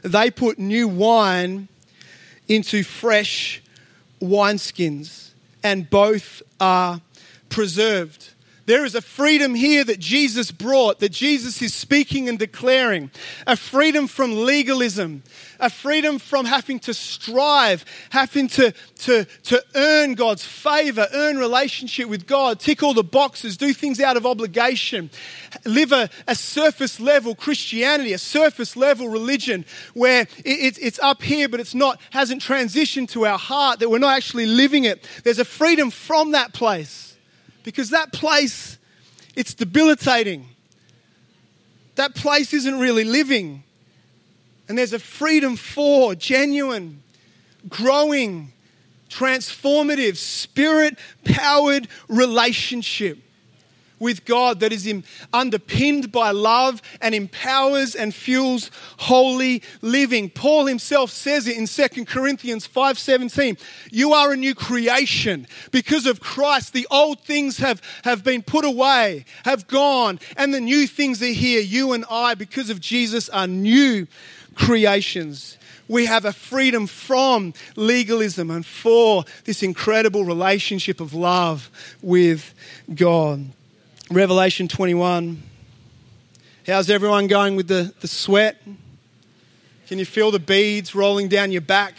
They 0.04 0.32
put 0.32 0.60
new 0.60 0.88
wine 0.88 1.68
into 2.48 2.84
fresh 2.84 3.62
wineskins 4.22 5.27
and 5.68 5.90
both 5.90 6.42
are 6.62 7.02
preserved. 7.50 8.30
There 8.68 8.84
is 8.84 8.96
a 8.96 9.02
freedom 9.02 9.56
here 9.56 9.86
that 9.86 9.98
Jesus 9.98 10.52
brought, 10.52 11.00
that 11.00 11.14
Jesus 11.14 11.62
is 11.62 11.74
speaking 11.74 12.28
and 12.28 12.38
declaring. 12.38 13.12
A 13.48 13.56
freedom 13.56 14.08
from 14.08 14.44
legalism, 14.44 15.24
a 15.58 15.70
freedom 15.70 16.20
from 16.20 16.44
having 16.44 16.78
to 16.80 16.94
strive, 16.94 17.86
having 18.10 18.50
to, 18.50 18.74
to, 19.00 19.24
to 19.24 19.64
earn 19.74 20.16
God's 20.16 20.44
favor, 20.44 21.08
earn 21.14 21.38
relationship 21.38 22.10
with 22.10 22.28
God, 22.28 22.60
tick 22.60 22.84
all 22.84 22.94
the 22.94 23.06
boxes, 23.06 23.56
do 23.56 23.72
things 23.72 24.02
out 24.02 24.18
of 24.18 24.26
obligation, 24.26 25.12
live 25.64 25.94
a, 25.94 26.10
a 26.28 26.36
surface 26.36 27.00
level 27.00 27.36
Christianity, 27.36 28.12
a 28.12 28.18
surface 28.18 28.76
level 28.76 29.08
religion 29.08 29.64
where 29.94 30.24
it, 30.40 30.46
it, 30.46 30.78
it's 30.82 31.00
up 31.00 31.24
here, 31.24 31.48
but 31.48 31.62
it's 31.62 31.74
not, 31.74 32.02
hasn't 32.10 32.42
transitioned 32.42 33.08
to 33.12 33.26
our 33.26 33.40
heart, 33.40 33.80
that 33.80 33.90
we're 33.90 33.98
not 33.98 34.18
actually 34.18 34.46
living 34.46 34.84
it. 34.84 35.08
There's 35.24 35.40
a 35.40 35.46
freedom 35.46 35.90
from 35.90 36.32
that 36.32 36.52
place 36.52 37.17
because 37.68 37.90
that 37.90 38.14
place, 38.14 38.78
it's 39.36 39.54
debilitating. 39.54 40.48
That 41.96 42.16
place 42.16 42.54
isn't 42.54 42.80
really 42.80 43.04
living. 43.04 43.62
And 44.70 44.78
there's 44.78 44.94
a 44.94 45.00
freedom 45.00 45.58
for 45.58 46.16
genuine, 46.16 47.04
growing, 47.68 48.54
transformative, 49.10 50.16
spirit 50.16 50.98
powered 51.26 51.90
relationship 52.08 53.18
with 54.00 54.26
God 54.26 54.60
that 54.60 54.72
is 54.72 54.92
underpinned 55.34 56.12
by 56.12 56.32
love 56.32 56.82
and 57.02 57.16
empowers 57.16 57.96
and 57.96 58.14
fuels 58.14 58.72
holy 59.00 59.64
living. 59.82 60.30
Paul 60.30 60.66
himself 60.66 61.12
says 61.12 61.48
it 61.48 61.58
in 61.58 61.68
2 61.68 62.06
Corinthians 62.06 62.68
5:17. 62.68 63.58
You 63.92 64.14
are 64.14 64.34
a 64.34 64.38
new 64.38 64.56
creation 64.56 65.48
because 65.72 66.06
of 66.06 66.20
Christ. 66.20 66.74
The 66.74 66.88
old 66.92 67.22
things 67.22 67.58
have, 67.58 67.82
have 68.04 68.24
been 68.24 68.42
put 68.42 68.66
away, 68.66 69.26
have 69.46 69.68
gone, 69.68 70.20
and 70.36 70.54
the 70.54 70.62
new 70.62 70.88
things 70.88 71.22
are 71.22 71.26
here. 71.26 71.62
You 71.62 71.94
and 71.94 72.06
I, 72.10 72.36
because 72.36 72.70
of 72.70 72.80
Jesus, 72.80 73.30
are 73.30 73.48
new 73.48 74.08
creations. 74.56 75.58
We 75.88 76.06
have 76.06 76.26
a 76.26 76.34
freedom 76.34 76.86
from 76.88 77.54
legalism 77.76 78.52
and 78.52 78.66
for 78.66 79.24
this 79.46 79.64
incredible 79.64 80.26
relationship 80.26 81.00
of 81.00 81.14
love 81.14 81.70
with 82.02 82.54
God. 82.94 83.46
Revelation 84.10 84.70
21. 84.70 85.44
How's 86.66 86.90
everyone 86.90 87.28
going 87.28 87.58
with 87.58 87.68
the, 87.68 87.94
the 88.00 88.08
sweat? 88.08 88.62
Can 89.88 90.00
you 90.00 90.06
feel 90.06 90.32
the 90.32 90.40
beads 90.40 90.96
rolling 90.96 91.28
down 91.28 91.52
your 91.52 91.60
back? 91.62 91.96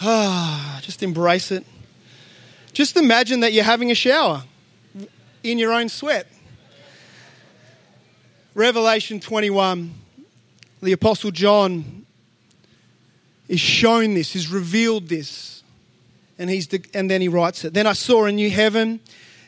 Ah, 0.00 0.78
just 0.80 1.02
embrace 1.02 1.50
it. 1.50 1.66
Just 2.72 2.96
imagine 2.96 3.40
that 3.40 3.52
you're 3.52 3.64
having 3.64 3.90
a 3.90 3.96
shower 3.96 4.44
in 5.42 5.58
your 5.58 5.72
own 5.72 5.88
sweat. 5.88 6.28
Revelation 8.54 9.18
21, 9.18 9.92
the 10.80 10.92
Apostle 10.92 11.32
John 11.32 12.06
is 13.48 13.58
shown 13.58 14.14
this, 14.14 14.36
is 14.36 14.48
revealed 14.48 15.08
this, 15.08 15.64
and, 16.38 16.48
he's 16.48 16.68
de- 16.68 16.84
and 16.94 17.10
then 17.10 17.20
he 17.20 17.26
writes 17.26 17.64
it. 17.64 17.74
Then 17.74 17.88
I 17.88 17.92
saw 17.92 18.26
a 18.26 18.32
new 18.32 18.50
heaven 18.50 19.00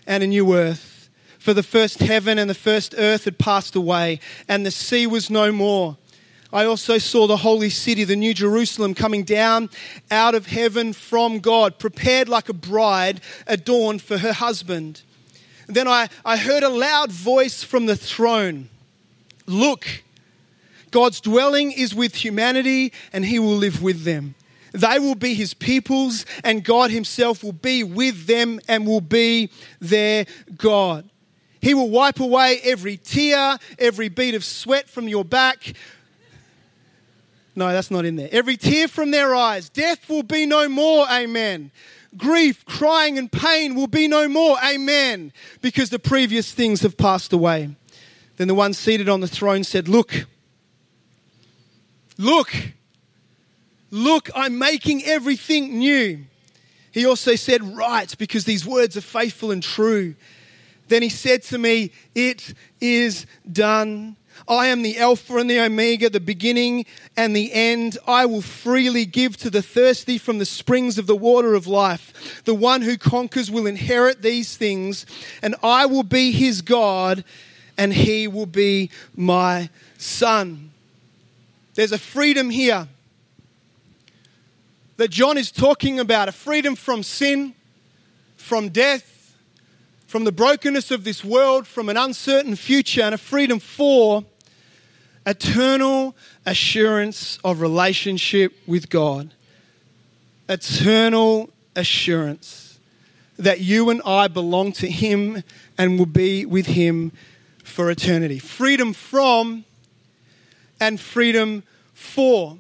and 0.05 0.25
a 0.25 0.27
new 0.27 0.53
earth 0.53 0.95
for 1.47 1.55
the 1.55 1.63
first 1.63 2.01
heaven 2.01 2.41
and 2.41 2.51
the 2.51 2.55
first 2.55 2.93
earth 2.99 3.25
had 3.25 3.39
passed 3.39 3.77
away, 3.77 4.19
and 4.49 4.67
the 4.67 4.71
sea 4.73 5.07
was 5.07 5.31
no 5.31 5.53
more. 5.53 5.97
I 6.53 6.65
also 6.65 6.99
saw 6.99 7.29
the 7.29 7.37
holy 7.37 7.71
city, 7.71 8.03
the 8.03 8.17
new 8.17 8.35
Jerusalem, 8.35 8.95
coming 8.95 9.23
down 9.23 9.71
out 10.11 10.35
of 10.35 10.49
heaven 10.49 10.93
from 10.93 11.39
God, 11.39 11.79
prepared 11.79 12.29
like 12.29 12.49
a 12.49 12.53
bride 12.53 13.21
adorned 13.47 14.03
for 14.03 14.19
her 14.19 14.33
husband. 14.33 15.03
Then 15.69 15.87
I, 15.87 16.09
I 16.25 16.37
heard 16.37 16.65
a 16.65 16.69
loud 16.69 17.13
voice 17.13 17.63
from 17.63 17.87
the 17.87 17.95
throne 17.97 18.69
Look, 19.47 19.87
God's 20.91 21.21
dwelling 21.21 21.71
is 21.71 21.95
with 21.95 22.17
humanity, 22.17 22.93
and 23.13 23.25
he 23.25 23.39
will 23.39 23.55
live 23.55 23.85
with 23.85 24.03
them. 24.03 24.35
They 24.73 24.99
will 24.99 25.15
be 25.15 25.35
his 25.35 25.55
peoples, 25.55 26.27
and 26.43 26.65
God 26.65 26.91
himself 26.91 27.45
will 27.45 27.53
be 27.53 27.85
with 27.85 28.27
them 28.27 28.59
and 28.67 28.85
will 28.85 29.01
be 29.01 29.51
their 29.81 30.27
God. 30.57 31.09
He 31.61 31.75
will 31.75 31.91
wipe 31.91 32.21
away 32.21 32.61
every 32.63 32.97
tear, 32.97 33.59
every 33.79 34.09
bead 34.09 34.35
of 34.35 34.45
sweat 34.45 34.89
from 34.89 35.09
your 35.09 35.25
back. 35.25 35.75
No, 37.55 37.73
that's 37.73 37.91
not 37.91 38.05
in 38.05 38.17
there. 38.17 38.29
Every 38.31 38.57
tear 38.57 38.87
from 38.87 39.11
their 39.11 39.35
eyes. 39.35 39.71
Death 39.71 40.09
will 40.09 40.23
be 40.23 40.45
no 40.45 40.69
more. 40.69 41.07
Amen. 41.11 41.71
Grief, 42.17 42.65
crying, 42.67 43.19
and 43.19 43.33
pain 43.33 43.75
will 43.75 43.87
be 43.87 44.09
no 44.09 44.29
more. 44.29 44.57
Amen. 44.63 45.33
Because 45.63 45.91
the 45.91 45.99
previous 45.99 46.53
things 46.53 46.83
have 46.83 46.97
passed 46.97 47.33
away. 47.33 47.75
Then 48.37 48.49
the 48.49 48.55
one 48.55 48.75
seated 48.75 49.09
on 49.09 49.21
the 49.21 49.29
throne 49.29 49.65
said, 49.65 49.89
Look, 49.89 50.27
look, 52.19 52.53
look, 53.91 54.31
I'm 54.35 54.59
making 54.59 55.05
everything 55.05 55.79
new. 55.79 56.25
He 56.93 57.07
also 57.07 57.35
said, 57.35 57.77
Write, 57.77 58.17
because 58.19 58.45
these 58.45 58.67
words 58.67 58.97
are 58.97 59.03
faithful 59.03 59.51
and 59.51 59.63
true. 59.63 60.15
Then 60.89 61.03
he 61.03 61.09
said 61.09 61.43
to 61.45 61.59
me, 61.59 61.91
It 62.15 62.55
is 62.81 63.27
done. 63.51 64.17
I 64.49 64.67
am 64.67 64.83
the 64.83 64.99
Alpha 64.99 65.39
and 65.39 65.49
the 65.49 65.61
Omega, 65.61 66.11
the 66.11 66.21
beginning 66.21 66.85
and 67.17 67.35
the 67.35 67.53
end. 67.53 67.99
I 68.07 68.27
will 68.27 68.43
freely 68.43 69.07
give 69.07 69.37
to 69.39 69.51
the 69.51 69.63
thirsty 69.63 70.19
from 70.19 70.39
the 70.39 70.45
springs 70.45 70.99
of 70.99 71.07
the 71.07 71.17
water 71.17 71.55
of 71.55 71.67
life. 71.67 72.43
The 72.45 72.55
one 72.55 72.83
who 72.83 72.99
conquers 72.99 73.51
will 73.51 73.67
inherit 73.67 74.23
these 74.23 74.57
things, 74.57 75.07
and 75.43 75.55
I 75.63 75.87
will 75.87 76.03
be 76.03 76.33
his 76.33 76.63
God, 76.63 77.25
and 77.79 77.93
he 77.93 78.29
will 78.29 78.47
be 78.47 78.91
my 79.17 79.71
son. 79.99 80.71
There's 81.75 81.93
a 81.93 81.99
freedom 81.99 82.51
here 82.51 82.89
that 84.97 85.11
John 85.11 85.37
is 85.37 85.51
talking 85.51 86.01
about 86.01 86.29
a 86.29 86.33
freedom 86.33 86.75
from 86.75 87.03
sin, 87.03 87.55
from 88.37 88.69
death, 88.71 89.16
from 90.07 90.25
the 90.25 90.33
brokenness 90.33 90.91
of 90.91 91.05
this 91.05 91.25
world, 91.25 91.67
from 91.67 91.89
an 91.89 91.97
uncertain 91.97 92.57
future, 92.57 93.03
and 93.03 93.15
a 93.15 93.19
freedom 93.19 93.59
for 93.59 94.25
eternal 95.27 96.17
assurance 96.47 97.39
of 97.45 97.61
relationship 97.61 98.53
with 98.67 98.89
God. 98.89 99.33
Eternal 100.49 101.51
assurance 101.75 102.79
that 103.37 103.61
you 103.61 103.91
and 103.91 104.01
I 104.07 104.29
belong 104.29 104.73
to 104.73 104.89
Him 104.89 105.43
and 105.77 105.99
will 105.99 106.07
be 106.07 106.47
with 106.47 106.67
Him 106.67 107.13
for 107.65 107.91
eternity. 107.91 108.39
Freedom 108.39 108.93
from 108.93 109.65
and 110.81 111.01
freedom 111.01 111.65
for. 111.93 112.59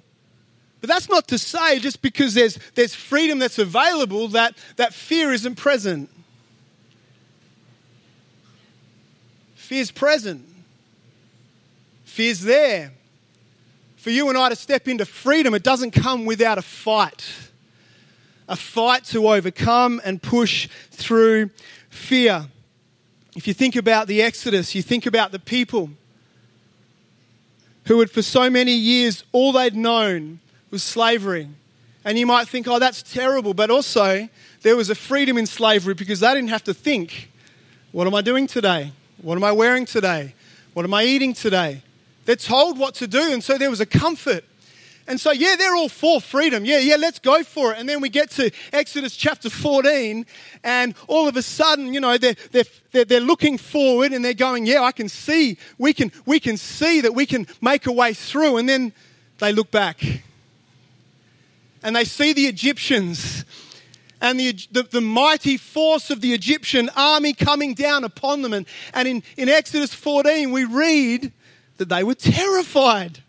But 0.81 0.91
that's 0.91 1.09
not 1.09 1.29
to 1.29 1.39
say 1.39 1.79
just 1.79 2.03
because 2.03 2.35
there's, 2.35 2.59
there's 2.75 2.95
freedom 2.95 3.39
that's 3.39 3.59
available 3.59 4.29
that, 4.29 4.57
that 4.77 4.93
fear 4.93 5.33
isn't 5.33 5.55
present. 5.55 6.11
Fear's 9.67 9.91
present. 9.91 10.47
Fear's 12.05 12.41
there. 12.43 12.93
For 13.97 14.11
you 14.11 14.29
and 14.29 14.39
I 14.39 14.49
to 14.49 14.55
step 14.55 14.87
into 14.87 15.05
freedom, 15.05 15.55
it 15.55 15.65
doesn't 15.65 15.91
come 15.91 16.25
without 16.25 16.57
a 16.57 16.63
fight. 16.63 17.29
A 18.49 18.55
fight 18.55 19.03
to 19.07 19.29
overcome 19.29 20.01
and 20.05 20.23
push 20.23 20.69
through 20.93 21.51
fear. 21.91 22.47
If 23.35 23.49
you 23.49 23.55
think 23.55 23.75
about 23.75 24.07
the 24.07 24.23
Exodus, 24.23 24.73
you 24.77 24.83
think 24.83 25.05
about 25.05 25.33
the 25.33 25.41
people 25.41 25.91
who 27.87 27.99
had 27.99 28.09
for 28.09 28.23
so 28.23 28.49
many 28.49 28.73
years, 28.73 29.25
all 29.33 29.51
they'd 29.51 29.75
known 29.75 30.39
was 30.71 30.85
slavery. 30.85 31.49
And 32.05 32.17
you 32.17 32.25
might 32.25 32.47
think, 32.47 32.69
oh, 32.69 32.79
that's 32.79 33.03
terrible. 33.03 33.53
But 33.53 33.71
also, 33.71 34.29
there 34.63 34.77
was 34.77 34.91
a 34.91 34.95
freedom 34.95 35.37
in 35.37 35.47
slavery 35.47 35.95
because 35.95 36.21
they 36.21 36.33
didn't 36.33 36.51
have 36.51 36.65
to 36.65 36.75
think, 36.75 37.33
what 37.91 38.07
am 38.07 38.15
I 38.15 38.23
doing 38.23 38.47
today? 38.47 38.93
What 39.23 39.37
am 39.37 39.45
I 39.45 39.53
wearing 39.53 39.87
today? 39.87 40.35
What 40.75 40.85
am 40.85 40.93
I 40.93 41.05
eating 41.05 41.33
today? 41.33 41.83
They're 42.27 42.37
told 42.37 42.79
what 42.79 42.95
to 42.97 43.07
do. 43.07 43.33
And 43.33 43.43
so 43.43 43.57
there 43.57 43.71
was 43.71 43.81
a 43.81 43.87
comfort. 43.87 44.45
And 45.09 45.21
so, 45.21 45.31
yeah, 45.31 45.55
they're 45.57 45.77
all 45.77 45.89
for 45.89 46.21
freedom. 46.21 46.65
Yeah, 46.65 46.79
yeah, 46.79 46.97
let's 46.97 47.21
go 47.21 47.45
for 47.45 47.73
it. 47.73 47.79
And 47.79 47.89
then 47.89 48.01
we 48.01 48.09
get 48.09 48.31
to 48.33 48.51
Exodus 48.73 49.17
chapter 49.17 49.49
14, 49.49 50.27
and 50.65 50.95
all 51.07 51.29
of 51.29 51.37
a 51.37 51.43
sudden, 51.43 51.95
you 51.95 52.01
know, 52.01 52.19
they're, 52.19 52.35
they're, 52.51 53.05
they're, 53.05 53.21
looking 53.21 53.57
forward 53.57 54.13
and 54.13 54.25
they're 54.25 54.35
going, 54.35 54.67
yeah, 54.67 54.83
I 54.83 54.91
can 54.91 55.09
see, 55.09 55.59
we 55.79 55.93
can, 55.93 56.11
we 56.25 56.41
can 56.41 56.57
see 56.57 57.01
that 57.03 57.15
we 57.15 57.25
can 57.25 57.47
make 57.61 57.87
a 57.87 57.93
way 57.93 58.15
through. 58.15 58.57
And 58.57 58.69
then 58.69 58.93
they 59.39 59.53
look 59.53 59.71
back 59.71 60.03
and 61.85 61.95
they 61.95 62.05
see 62.05 62.33
the 62.33 62.47
Egyptians 62.47 63.45
and 64.27 64.41
the, 64.41 64.53
the, 64.73 64.83
the, 64.83 65.01
mighty 65.01 65.57
force 65.57 66.11
of 66.11 66.21
the 66.21 66.35
Egyptian 66.35 66.91
army 66.97 67.33
coming 67.33 67.75
down 67.75 68.03
upon 68.03 68.43
them. 68.43 68.53
And, 68.53 68.67
and 68.93 69.07
in, 69.07 69.23
in 69.37 69.49
Exodus 69.49 69.95
14, 69.95 70.51
we 70.51 70.65
read 70.65 71.33
that 71.77 71.89
they 71.89 72.03
were 72.03 72.15
terrified. 72.15 73.23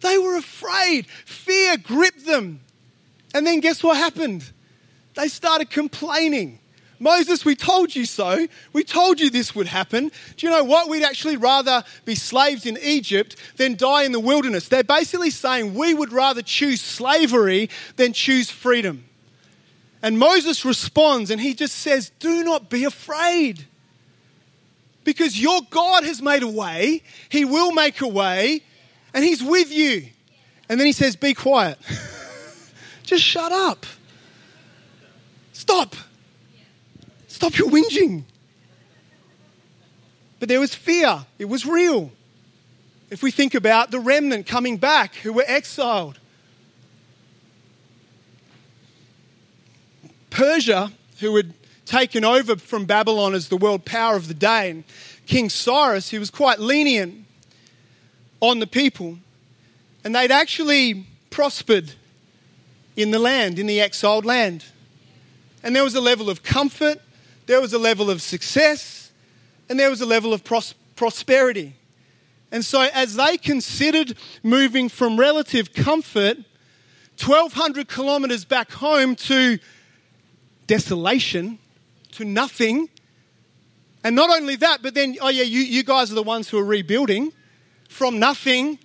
They 0.00 0.16
were 0.18 0.36
afraid. 0.36 1.06
Fear 1.06 1.78
gripped 1.78 2.24
them. 2.24 2.60
And 3.34 3.46
then 3.46 3.60
guess 3.60 3.82
what 3.82 3.96
happened? 3.96 4.50
They 5.14 5.28
started 5.28 5.70
complaining. 5.70 6.58
Moses, 6.98 7.44
we 7.44 7.56
told 7.56 7.94
you 7.94 8.06
so. 8.06 8.46
We 8.72 8.84
told 8.84 9.20
you 9.20 9.28
this 9.28 9.54
would 9.54 9.66
happen. 9.66 10.12
Do 10.36 10.46
you 10.46 10.50
know 10.50 10.64
what? 10.64 10.88
We'd 10.88 11.02
actually 11.02 11.36
rather 11.36 11.82
be 12.04 12.14
slaves 12.14 12.64
in 12.64 12.78
Egypt 12.80 13.36
than 13.56 13.76
die 13.76 14.04
in 14.04 14.12
the 14.12 14.20
wilderness. 14.20 14.68
They're 14.68 14.84
basically 14.84 15.30
saying 15.30 15.74
we 15.74 15.94
would 15.94 16.12
rather 16.12 16.42
choose 16.42 16.80
slavery 16.80 17.68
than 17.96 18.12
choose 18.12 18.50
freedom. 18.50 19.04
And 20.02 20.18
Moses 20.18 20.64
responds 20.64 21.30
and 21.30 21.40
he 21.40 21.54
just 21.54 21.76
says, 21.76 22.10
Do 22.18 22.42
not 22.42 22.68
be 22.68 22.84
afraid. 22.84 23.66
Because 25.04 25.40
your 25.40 25.60
God 25.70 26.04
has 26.04 26.20
made 26.20 26.42
a 26.42 26.48
way, 26.48 27.02
He 27.28 27.44
will 27.44 27.72
make 27.72 28.00
a 28.00 28.08
way, 28.08 28.62
and 29.14 29.24
He's 29.24 29.42
with 29.42 29.72
you. 29.72 30.06
And 30.68 30.78
then 30.78 30.86
He 30.86 30.92
says, 30.92 31.16
Be 31.16 31.34
quiet. 31.34 31.78
just 33.02 33.22
shut 33.22 33.52
up. 33.52 33.86
Stop. 35.52 35.96
Stop 37.28 37.58
your 37.58 37.68
whinging. 37.68 38.24
But 40.38 40.48
there 40.48 40.60
was 40.60 40.74
fear, 40.74 41.24
it 41.38 41.44
was 41.44 41.64
real. 41.64 42.10
If 43.10 43.22
we 43.22 43.30
think 43.30 43.54
about 43.54 43.90
the 43.90 44.00
remnant 44.00 44.46
coming 44.46 44.76
back 44.78 45.14
who 45.16 45.32
were 45.32 45.44
exiled, 45.46 46.18
Persia, 50.32 50.90
who 51.20 51.36
had 51.36 51.52
taken 51.84 52.24
over 52.24 52.56
from 52.56 52.86
Babylon 52.86 53.34
as 53.34 53.48
the 53.48 53.56
world 53.56 53.84
power 53.84 54.16
of 54.16 54.28
the 54.28 54.34
day, 54.34 54.70
and 54.70 54.84
King 55.26 55.50
Cyrus, 55.50 56.08
he 56.08 56.18
was 56.18 56.30
quite 56.30 56.58
lenient 56.58 57.26
on 58.40 58.58
the 58.58 58.66
people, 58.66 59.18
and 60.02 60.14
they'd 60.14 60.32
actually 60.32 61.06
prospered 61.30 61.92
in 62.96 63.10
the 63.10 63.18
land, 63.18 63.58
in 63.58 63.66
the 63.66 63.80
exiled 63.80 64.24
land. 64.24 64.64
And 65.62 65.76
there 65.76 65.84
was 65.84 65.94
a 65.94 66.00
level 66.00 66.28
of 66.28 66.42
comfort, 66.42 67.00
there 67.46 67.60
was 67.60 67.72
a 67.72 67.78
level 67.78 68.10
of 68.10 68.22
success, 68.22 69.12
and 69.68 69.78
there 69.78 69.90
was 69.90 70.00
a 70.00 70.06
level 70.06 70.32
of 70.32 70.42
pros- 70.44 70.74
prosperity. 70.96 71.74
And 72.50 72.64
so, 72.64 72.88
as 72.92 73.16
they 73.16 73.36
considered 73.36 74.16
moving 74.42 74.88
from 74.88 75.18
relative 75.18 75.72
comfort 75.72 76.38
1,200 77.24 77.88
kilometers 77.88 78.44
back 78.44 78.72
home 78.72 79.14
to 79.14 79.58
desolation, 80.72 81.58
to 82.12 82.24
nothing, 82.24 82.88
and 84.04 84.16
not 84.16 84.30
only 84.30 84.56
that, 84.56 84.78
but 84.80 84.94
then, 84.94 85.18
oh 85.20 85.28
yeah, 85.28 85.42
you, 85.42 85.60
you 85.60 85.82
guys 85.84 86.10
are 86.10 86.14
the 86.14 86.22
ones 86.22 86.48
who 86.48 86.58
are 86.58 86.64
rebuilding 86.64 87.30
from 87.90 88.18
nothing. 88.18 88.78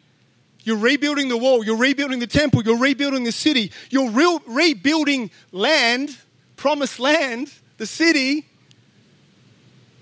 You're 0.65 0.75
rebuilding 0.75 1.29
the 1.29 1.37
wall, 1.37 1.63
you're 1.63 1.77
rebuilding 1.77 2.19
the 2.19 2.27
temple, 2.27 2.61
you're 2.63 2.77
rebuilding 2.77 3.23
the 3.23 3.31
city, 3.31 3.71
you're 3.89 4.09
re- 4.09 4.39
rebuilding 4.45 5.31
land, 5.53 6.17
promised 6.57 6.99
land, 6.99 7.53
the 7.77 7.85
city. 7.85 8.45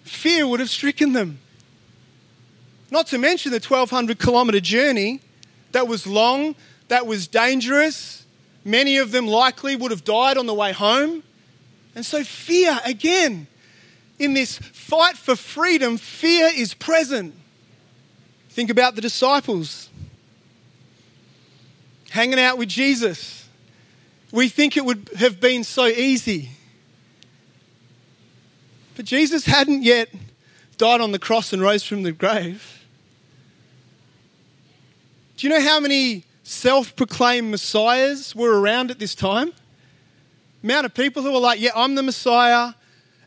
Fear 0.06 0.48
would 0.48 0.62
have 0.62 0.72
stricken 0.72 1.14
them. 1.14 1.38
Not 2.90 3.06
to 3.08 3.20
mention 3.20 3.52
the 3.52 3.60
1,200 3.60 4.18
kilometer 4.18 4.60
journey 4.60 5.22
that 5.72 5.88
was 5.88 6.08
long, 6.08 6.56
that 6.88 7.06
was 7.06 7.28
dangerous. 7.28 8.26
Many 8.64 8.98
of 8.98 9.12
them 9.12 9.28
likely 9.28 9.76
would 9.76 9.92
have 9.92 10.04
died 10.04 10.40
on 10.40 10.48
the 10.48 10.54
way 10.56 10.72
home. 10.72 11.22
And 11.96 12.06
so, 12.06 12.24
fear 12.24 12.78
again 12.86 13.48
in 14.20 14.34
this 14.34 14.58
fight 14.58 15.18
for 15.18 15.36
freedom, 15.36 15.98
fear 15.98 16.50
is 16.54 16.74
present. 16.74 17.34
Think 18.50 18.70
about 18.70 18.96
the 18.96 19.02
disciples 19.02 19.90
hanging 22.10 22.40
out 22.40 22.58
with 22.58 22.70
Jesus. 22.70 23.48
We 24.32 24.48
think 24.50 24.78
it 24.78 24.86
would 24.86 25.10
have 25.18 25.40
been 25.40 25.64
so 25.64 25.86
easy. 25.86 26.50
But 28.96 29.06
Jesus 29.06 29.46
hadn't 29.46 29.84
yet 29.84 30.10
died 30.78 31.02
on 31.02 31.12
the 31.12 31.20
cross 31.20 31.52
and 31.52 31.62
rose 31.62 31.84
from 31.84 32.04
the 32.04 32.14
grave. 32.14 32.86
Do 35.36 35.48
you 35.48 35.54
know 35.54 35.62
how 35.62 35.82
many 35.82 36.24
self 36.44 36.96
proclaimed 36.96 37.52
messiahs 37.52 38.34
were 38.34 38.60
around 38.60 38.92
at 38.92 39.00
this 39.00 39.16
time? 39.16 39.52
Amount 40.66 40.88
of 40.88 40.96
people 40.96 41.22
who 41.22 41.32
were 41.32 41.40
like, 41.40 41.62
Yeah, 41.62 41.70
I'm 41.76 41.94
the 41.94 42.02
Messiah 42.02 42.74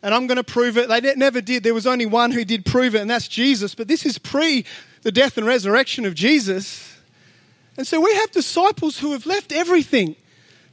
and 0.03 0.13
I'm 0.13 0.27
going 0.27 0.37
to 0.37 0.45
prove 0.45 0.77
it. 0.77 0.89
They 0.89 1.01
never 1.15 1.41
did. 1.41 1.63
There 1.63 1.73
was 1.73 1.87
only 1.87 2.05
one 2.05 2.33
who 2.33 2.45
did 2.45 2.65
prove 2.65 2.95
it, 2.95 3.01
and 3.01 3.09
that's 3.09 3.29
Jesus. 3.29 3.77
But 3.77 3.87
this 3.87 4.05
is 4.05 4.19
pre 4.19 4.65
the 5.03 5.13
death 5.13 5.39
and 5.39 5.47
resurrection 5.47 6.05
of 6.05 6.15
Jesus. 6.15 6.97
And 7.77 7.87
so 7.87 8.01
we 8.01 8.13
have 8.15 8.33
disciples 8.33 8.99
who 8.99 9.13
have 9.13 9.25
left 9.25 9.53
everything, 9.53 10.17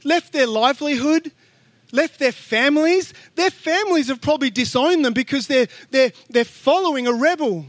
left 0.02 0.32
their 0.32 0.48
livelihood, 0.48 1.30
left 1.92 2.18
their 2.18 2.32
families. 2.32 3.14
Their 3.36 3.50
families 3.50 4.08
have 4.08 4.20
probably 4.20 4.50
disowned 4.50 5.04
them 5.04 5.12
because 5.12 5.46
they're, 5.46 5.68
they're, 5.92 6.10
they're 6.28 6.44
following 6.44 7.06
a 7.06 7.12
rebel. 7.12 7.64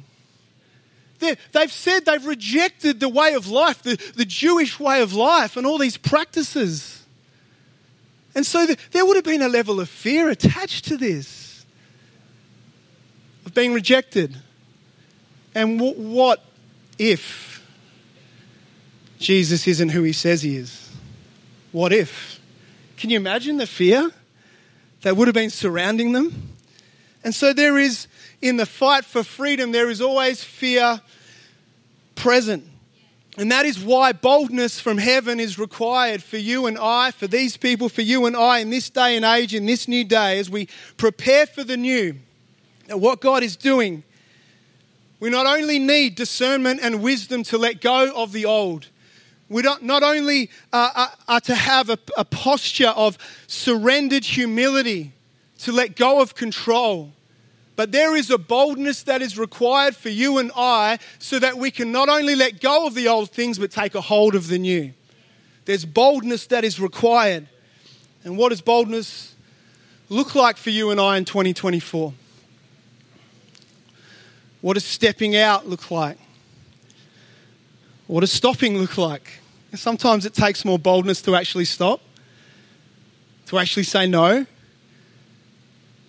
they've 1.19 1.71
said 1.71 2.05
they've 2.05 2.25
rejected 2.25 2.99
the 2.99 3.09
way 3.09 3.35
of 3.35 3.47
life, 3.47 3.83
the, 3.83 3.95
the 4.15 4.25
Jewish 4.25 4.79
way 4.79 5.03
of 5.03 5.13
life, 5.13 5.55
and 5.55 5.67
all 5.67 5.77
these 5.77 5.97
practices. 5.97 6.96
And 8.35 8.45
so 8.45 8.65
the, 8.65 8.77
there 8.91 9.05
would 9.05 9.15
have 9.15 9.25
been 9.25 9.41
a 9.41 9.49
level 9.49 9.79
of 9.79 9.89
fear 9.89 10.29
attached 10.29 10.85
to 10.85 10.97
this, 10.97 11.65
of 13.45 13.53
being 13.53 13.73
rejected. 13.73 14.37
And 15.55 15.79
w- 15.79 15.95
what 15.95 16.43
if 16.99 17.63
Jesus 19.17 19.67
isn't 19.67 19.89
who 19.89 20.03
he 20.03 20.13
says 20.13 20.41
he 20.43 20.57
is? 20.57 20.91
What 21.71 21.91
if? 21.91 22.39
Can 22.97 23.09
you 23.09 23.17
imagine 23.17 23.57
the 23.57 23.67
fear 23.67 24.11
that 25.01 25.17
would 25.17 25.27
have 25.27 25.35
been 25.35 25.49
surrounding 25.49 26.11
them? 26.11 26.55
And 27.23 27.33
so 27.33 27.53
there 27.53 27.77
is, 27.77 28.07
in 28.41 28.57
the 28.57 28.65
fight 28.65 29.05
for 29.05 29.23
freedom, 29.23 29.71
there 29.71 29.89
is 29.89 30.01
always 30.01 30.43
fear 30.43 31.01
present. 32.15 32.65
And 33.37 33.51
that 33.51 33.67
is 33.67 33.79
why 33.79 34.13
boldness 34.13 34.79
from 34.79 34.97
heaven 34.97 35.39
is 35.39 35.59
required 35.59 36.23
for 36.23 36.37
you 36.37 36.65
and 36.65 36.75
I, 36.75 37.11
for 37.11 37.27
these 37.27 37.55
people, 37.55 37.87
for 37.87 38.01
you 38.01 38.25
and 38.25 38.35
I 38.35 38.59
in 38.59 38.71
this 38.71 38.89
day 38.89 39.15
and 39.15 39.23
age, 39.23 39.53
in 39.53 39.67
this 39.67 39.87
new 39.87 40.03
day, 40.03 40.39
as 40.39 40.49
we 40.49 40.67
prepare 40.97 41.45
for 41.45 41.63
the 41.63 41.77
new. 41.77 42.15
And 42.89 42.99
what 42.99 43.21
God 43.21 43.43
is 43.43 43.55
doing, 43.55 44.03
we 45.19 45.29
not 45.29 45.45
only 45.45 45.77
need 45.77 46.15
discernment 46.15 46.79
and 46.81 47.03
wisdom 47.03 47.43
to 47.43 47.59
let 47.59 47.79
go 47.79 48.11
of 48.15 48.31
the 48.31 48.45
old, 48.45 48.87
we 49.49 49.61
don't, 49.61 49.83
not 49.83 50.01
only 50.01 50.49
uh, 50.73 50.89
are, 50.95 51.11
are 51.27 51.41
to 51.41 51.55
have 51.55 51.89
a, 51.91 51.99
a 52.17 52.25
posture 52.25 52.89
of 52.89 53.17
surrendered 53.45 54.25
humility 54.25 55.13
to 55.59 55.71
let 55.71 55.95
go 55.95 56.21
of 56.21 56.33
control, 56.33 57.13
but 57.77 57.91
there 57.91 58.15
is 58.15 58.31
a 58.31 58.39
boldness 58.39 59.03
that 59.03 59.21
is 59.21 59.37
required 59.37 59.95
for 59.95 60.09
you 60.09 60.39
and 60.39 60.51
I 60.55 60.97
so 61.19 61.37
that 61.37 61.57
we 61.57 61.69
can 61.69 61.91
not 61.91 62.09
only 62.09 62.35
let 62.35 62.59
go 62.59 62.87
of 62.87 62.95
the 62.95 63.07
old 63.07 63.29
things 63.29 63.59
but 63.59 63.71
take 63.71 63.93
a 63.93 64.01
hold 64.01 64.33
of 64.33 64.47
the 64.47 64.57
new. 64.57 64.91
There's 65.65 65.85
boldness 65.85 66.47
that 66.47 66.65
is 66.65 66.79
required. 66.79 67.47
And 68.23 68.35
what 68.35 68.49
does 68.49 68.61
boldness 68.61 69.35
look 70.09 70.33
like 70.33 70.57
for 70.57 70.71
you 70.71 70.89
and 70.89 70.99
I 70.99 71.17
in 71.17 71.25
2024? 71.25 72.13
What 74.61 74.73
does 74.73 74.83
stepping 74.83 75.35
out 75.35 75.69
look 75.69 75.91
like? 75.91 76.17
What 78.07 78.21
does 78.21 78.31
stopping 78.31 78.79
look 78.79 78.97
like? 78.97 79.29
Sometimes 79.75 80.25
it 80.25 80.33
takes 80.33 80.65
more 80.65 80.79
boldness 80.79 81.21
to 81.21 81.35
actually 81.35 81.65
stop, 81.65 82.01
to 83.45 83.59
actually 83.59 83.83
say 83.83 84.07
no 84.07 84.47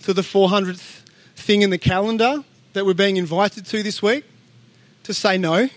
to 0.05 0.15
the 0.15 0.23
400th 0.23 0.98
thing 1.39 1.63
in 1.63 1.71
the 1.71 1.79
calendar 1.79 2.45
that 2.73 2.85
we're 2.85 2.95
being 2.95 3.17
invited 3.17 3.65
to 3.67 3.83
this 3.83 4.03
week 4.03 4.25
to 5.05 5.15
say 5.15 5.39
no? 5.39 5.69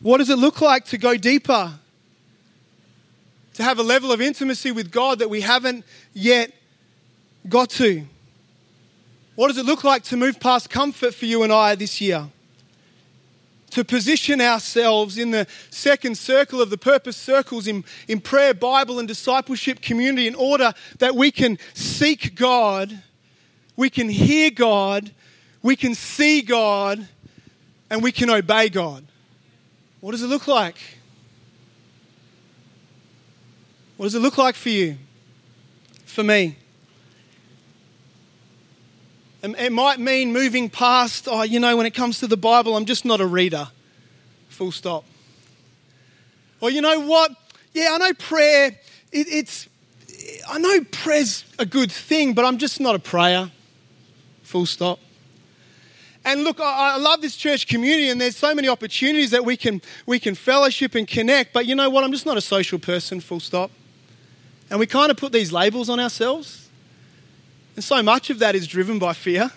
What 0.00 0.18
does 0.18 0.30
it 0.30 0.38
look 0.38 0.60
like 0.60 0.84
to 0.86 0.98
go 0.98 1.16
deeper? 1.16 1.72
To 3.54 3.62
have 3.62 3.78
a 3.78 3.82
level 3.82 4.12
of 4.12 4.20
intimacy 4.20 4.70
with 4.70 4.90
God 4.90 5.18
that 5.18 5.30
we 5.30 5.40
haven't 5.40 5.84
yet 6.12 6.52
got 7.48 7.70
to? 7.70 8.06
What 9.34 9.48
does 9.48 9.58
it 9.58 9.66
look 9.66 9.82
like 9.82 10.04
to 10.04 10.16
move 10.16 10.38
past 10.38 10.70
comfort 10.70 11.14
for 11.14 11.24
you 11.24 11.42
and 11.42 11.52
I 11.52 11.74
this 11.74 12.00
year? 12.00 12.28
To 13.70 13.84
position 13.84 14.40
ourselves 14.40 15.18
in 15.18 15.32
the 15.32 15.48
second 15.70 16.16
circle 16.16 16.60
of 16.60 16.70
the 16.70 16.78
purpose 16.78 17.16
circles 17.16 17.66
in, 17.66 17.84
in 18.06 18.20
prayer, 18.20 18.54
Bible, 18.54 18.98
and 18.98 19.08
discipleship 19.08 19.80
community 19.80 20.28
in 20.28 20.36
order 20.36 20.74
that 20.98 21.16
we 21.16 21.32
can 21.32 21.58
seek 21.72 22.36
God 22.36 23.02
we 23.76 23.90
can 23.90 24.08
hear 24.08 24.50
God, 24.50 25.10
we 25.62 25.76
can 25.76 25.94
see 25.94 26.42
God, 26.42 27.06
and 27.90 28.02
we 28.02 28.12
can 28.12 28.30
obey 28.30 28.68
God. 28.68 29.04
What 30.00 30.12
does 30.12 30.22
it 30.22 30.26
look 30.26 30.46
like? 30.46 30.76
What 33.96 34.06
does 34.06 34.14
it 34.14 34.20
look 34.20 34.38
like 34.38 34.54
for 34.54 34.68
you? 34.68 34.96
For 36.04 36.22
me? 36.22 36.56
It 39.42 39.72
might 39.72 40.00
mean 40.00 40.32
moving 40.32 40.70
past, 40.70 41.28
oh, 41.30 41.42
you 41.42 41.60
know, 41.60 41.76
when 41.76 41.84
it 41.84 41.92
comes 41.92 42.18
to 42.20 42.26
the 42.26 42.36
Bible, 42.36 42.76
I'm 42.76 42.86
just 42.86 43.04
not 43.04 43.20
a 43.20 43.26
reader. 43.26 43.68
Full 44.48 44.72
stop. 44.72 45.04
Or 46.60 46.70
you 46.70 46.80
know 46.80 47.00
what? 47.00 47.32
Yeah, 47.74 47.90
I 47.92 47.98
know 47.98 48.14
prayer, 48.14 48.68
it, 49.12 49.26
it's, 49.28 49.68
I 50.48 50.58
know 50.58 50.80
prayer's 50.90 51.44
a 51.58 51.66
good 51.66 51.92
thing, 51.92 52.32
but 52.32 52.46
I'm 52.46 52.56
just 52.56 52.80
not 52.80 52.94
a 52.94 52.98
prayer. 52.98 53.50
Full 54.44 54.66
stop. 54.66 55.00
And 56.24 56.42
look, 56.44 56.58
I, 56.58 56.96
love 56.96 57.20
this 57.20 57.36
church 57.36 57.66
community, 57.66 58.08
and 58.08 58.18
there's 58.18 58.36
so 58.36 58.54
many 58.54 58.68
opportunities 58.68 59.30
that 59.32 59.44
we 59.44 59.58
can, 59.58 59.82
we 60.06 60.18
can 60.18 60.34
fellowship 60.34 60.94
and 60.94 61.06
connect. 61.06 61.52
But 61.52 61.66
you 61.66 61.74
know 61.74 61.90
what? 61.90 62.02
I'm 62.02 62.12
just 62.12 62.24
not 62.24 62.38
a 62.38 62.40
social 62.40 62.78
person, 62.78 63.20
full 63.20 63.40
stop. 63.40 63.70
And 64.70 64.80
we 64.80 64.86
kind 64.86 65.10
of 65.10 65.18
put 65.18 65.32
these 65.32 65.52
labels 65.52 65.90
on 65.90 66.00
ourselves. 66.00 66.68
And 67.74 67.84
so 67.84 68.02
much 68.02 68.30
of 68.30 68.38
that 68.38 68.54
is 68.54 68.66
driven 68.66 68.98
by 68.98 69.12
fear. 69.12 69.50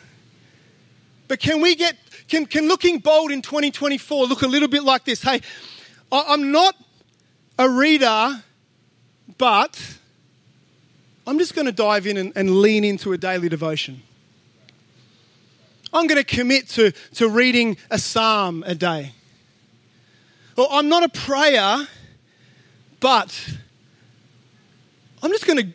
But 1.29 1.39
can 1.39 1.61
we 1.61 1.75
get, 1.75 1.95
can, 2.27 2.45
can 2.45 2.67
looking 2.67 2.99
bold 2.99 3.31
in 3.31 3.41
2024 3.41 4.25
look 4.25 4.41
a 4.41 4.47
little 4.47 4.67
bit 4.67 4.83
like 4.83 5.05
this? 5.05 5.21
Hey, 5.21 5.41
I'm 6.11 6.51
not 6.51 6.75
a 7.57 7.69
reader, 7.69 8.43
but 9.37 9.97
I'm 11.25 11.37
just 11.37 11.55
going 11.55 11.65
to 11.65 11.71
dive 11.71 12.07
in 12.07 12.17
and, 12.17 12.33
and 12.35 12.61
lean 12.61 12.83
into 12.83 13.13
a 13.13 13.17
daily 13.17 13.47
devotion. 13.47 14.01
I'm 15.97 16.05
going 16.05 16.23
to 16.23 16.23
commit 16.23 16.69
to, 16.69 16.91
to 17.15 17.27
reading 17.27 17.75
a 17.89 17.97
psalm 17.97 18.63
a 18.67 18.75
day. 18.75 19.13
Or 20.55 20.67
I'm 20.69 20.89
not 20.89 21.01
a 21.01 21.09
prayer, 21.09 21.87
but 22.99 23.55
I'm 25.23 25.31
just 25.31 25.47
going 25.47 25.57
to 25.57 25.67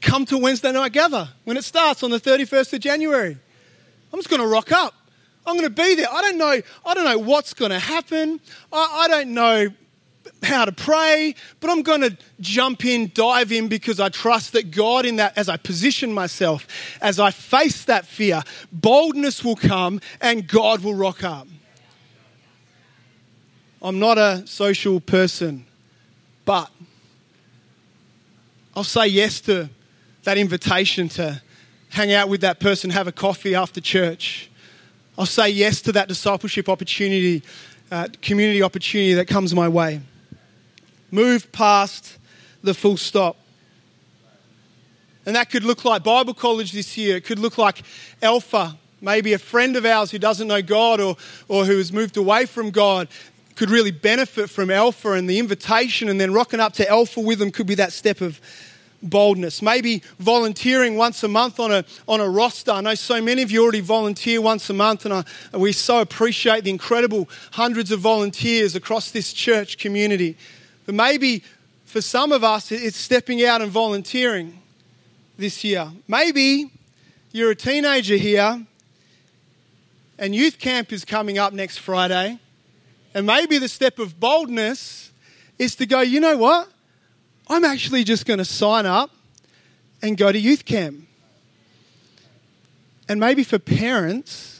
come 0.00 0.26
to 0.26 0.38
Wednesday 0.38 0.70
night 0.70 0.92
gather 0.92 1.28
when 1.42 1.56
it 1.56 1.64
starts 1.64 2.04
on 2.04 2.10
the 2.10 2.20
31st 2.20 2.74
of 2.74 2.80
January. 2.80 3.36
I'm 4.12 4.18
just 4.20 4.30
going 4.30 4.42
to 4.42 4.46
rock 4.46 4.70
up. 4.70 4.94
I'm 5.44 5.56
going 5.56 5.68
to 5.68 5.82
be 5.82 5.96
there. 5.96 6.06
I 6.08 6.22
don't 6.22 6.38
know. 6.38 6.62
I 6.86 6.94
don't 6.94 7.04
know 7.04 7.18
what's 7.18 7.52
going 7.52 7.72
to 7.72 7.80
happen. 7.80 8.38
I, 8.72 9.00
I 9.02 9.08
don't 9.08 9.34
know 9.34 9.68
how 10.42 10.64
to 10.64 10.72
pray, 10.72 11.34
but 11.60 11.70
I'm 11.70 11.82
going 11.82 12.02
to 12.02 12.16
jump 12.40 12.84
in, 12.84 13.10
dive 13.14 13.52
in 13.52 13.68
because 13.68 14.00
I 14.00 14.08
trust 14.08 14.52
that 14.52 14.70
God, 14.70 15.06
in 15.06 15.16
that, 15.16 15.36
as 15.36 15.48
I 15.48 15.56
position 15.56 16.12
myself, 16.12 16.66
as 17.00 17.18
I 17.18 17.30
face 17.30 17.84
that 17.84 18.06
fear, 18.06 18.42
boldness 18.72 19.44
will 19.44 19.56
come 19.56 20.00
and 20.20 20.46
God 20.46 20.82
will 20.82 20.94
rock 20.94 21.24
up. 21.24 21.48
I'm 23.82 23.98
not 23.98 24.16
a 24.16 24.46
social 24.46 25.00
person, 25.00 25.66
but 26.44 26.70
I'll 28.74 28.84
say 28.84 29.06
yes 29.06 29.40
to 29.42 29.68
that 30.22 30.38
invitation 30.38 31.08
to 31.10 31.40
hang 31.90 32.12
out 32.12 32.28
with 32.28 32.40
that 32.40 32.60
person, 32.60 32.90
have 32.90 33.06
a 33.06 33.12
coffee 33.12 33.54
after 33.54 33.80
church. 33.80 34.50
I'll 35.18 35.26
say 35.26 35.50
yes 35.50 35.80
to 35.82 35.92
that 35.92 36.08
discipleship 36.08 36.68
opportunity, 36.68 37.42
uh, 37.90 38.08
community 38.20 38.62
opportunity 38.62 39.14
that 39.14 39.28
comes 39.28 39.54
my 39.54 39.68
way. 39.68 40.00
Move 41.14 41.52
past 41.52 42.18
the 42.64 42.74
full 42.74 42.96
stop. 42.96 43.36
And 45.24 45.36
that 45.36 45.48
could 45.48 45.62
look 45.62 45.84
like 45.84 46.02
Bible 46.02 46.34
college 46.34 46.72
this 46.72 46.98
year. 46.98 47.18
It 47.18 47.24
could 47.24 47.38
look 47.38 47.56
like 47.56 47.82
Alpha, 48.20 48.76
maybe 49.00 49.32
a 49.32 49.38
friend 49.38 49.76
of 49.76 49.84
ours 49.84 50.10
who 50.10 50.18
doesn't 50.18 50.48
know 50.48 50.60
God 50.60 51.00
or, 51.00 51.16
or 51.46 51.66
who 51.66 51.78
has 51.78 51.92
moved 51.92 52.16
away 52.16 52.46
from 52.46 52.72
God 52.72 53.06
could 53.54 53.70
really 53.70 53.92
benefit 53.92 54.50
from 54.50 54.72
Alpha 54.72 55.12
and 55.12 55.30
the 55.30 55.38
invitation, 55.38 56.08
and 56.08 56.20
then 56.20 56.32
rocking 56.32 56.58
up 56.58 56.72
to 56.72 56.88
Alpha 56.90 57.20
with 57.20 57.38
them 57.38 57.52
could 57.52 57.68
be 57.68 57.76
that 57.76 57.92
step 57.92 58.20
of 58.20 58.40
boldness. 59.00 59.62
Maybe 59.62 60.02
volunteering 60.18 60.96
once 60.96 61.22
a 61.22 61.28
month 61.28 61.60
on 61.60 61.70
a, 61.70 61.84
on 62.08 62.18
a 62.18 62.28
roster. 62.28 62.72
I 62.72 62.80
know 62.80 62.96
so 62.96 63.22
many 63.22 63.42
of 63.42 63.52
you 63.52 63.62
already 63.62 63.78
volunteer 63.78 64.40
once 64.40 64.68
a 64.68 64.74
month, 64.74 65.04
and 65.04 65.14
I, 65.14 65.24
we 65.56 65.70
so 65.70 66.00
appreciate 66.00 66.64
the 66.64 66.70
incredible 66.70 67.28
hundreds 67.52 67.92
of 67.92 68.00
volunteers 68.00 68.74
across 68.74 69.12
this 69.12 69.32
church 69.32 69.78
community. 69.78 70.36
But 70.86 70.94
maybe 70.94 71.42
for 71.84 72.00
some 72.00 72.32
of 72.32 72.44
us, 72.44 72.72
it's 72.72 72.96
stepping 72.96 73.44
out 73.44 73.62
and 73.62 73.70
volunteering 73.70 74.60
this 75.36 75.64
year. 75.64 75.90
Maybe 76.08 76.70
you're 77.32 77.50
a 77.50 77.56
teenager 77.56 78.16
here 78.16 78.66
and 80.18 80.34
youth 80.34 80.58
camp 80.58 80.92
is 80.92 81.04
coming 81.04 81.38
up 81.38 81.52
next 81.52 81.78
Friday. 81.78 82.38
And 83.14 83.26
maybe 83.26 83.58
the 83.58 83.68
step 83.68 83.98
of 83.98 84.18
boldness 84.18 85.10
is 85.58 85.76
to 85.76 85.86
go, 85.86 86.00
you 86.00 86.20
know 86.20 86.36
what? 86.36 86.68
I'm 87.48 87.64
actually 87.64 88.04
just 88.04 88.26
going 88.26 88.38
to 88.38 88.44
sign 88.44 88.86
up 88.86 89.10
and 90.02 90.16
go 90.16 90.30
to 90.32 90.38
youth 90.38 90.64
camp. 90.64 91.06
And 93.08 93.20
maybe 93.20 93.44
for 93.44 93.58
parents, 93.58 94.53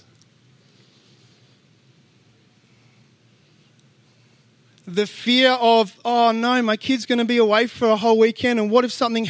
the 4.87 5.07
fear 5.07 5.53
of, 5.53 5.97
oh 6.05 6.31
no, 6.33 6.61
my 6.63 6.77
kid's 6.77 7.07
going 7.07 7.19
to 7.19 7.25
be 7.25 7.39
away 7.39 7.67
for 7.67 7.89
a 7.89 7.97
whole 7.97 8.19
weekend, 8.19 8.59
and 8.61 8.71
what 8.71 8.85
if 8.85 8.93
something. 8.93 9.29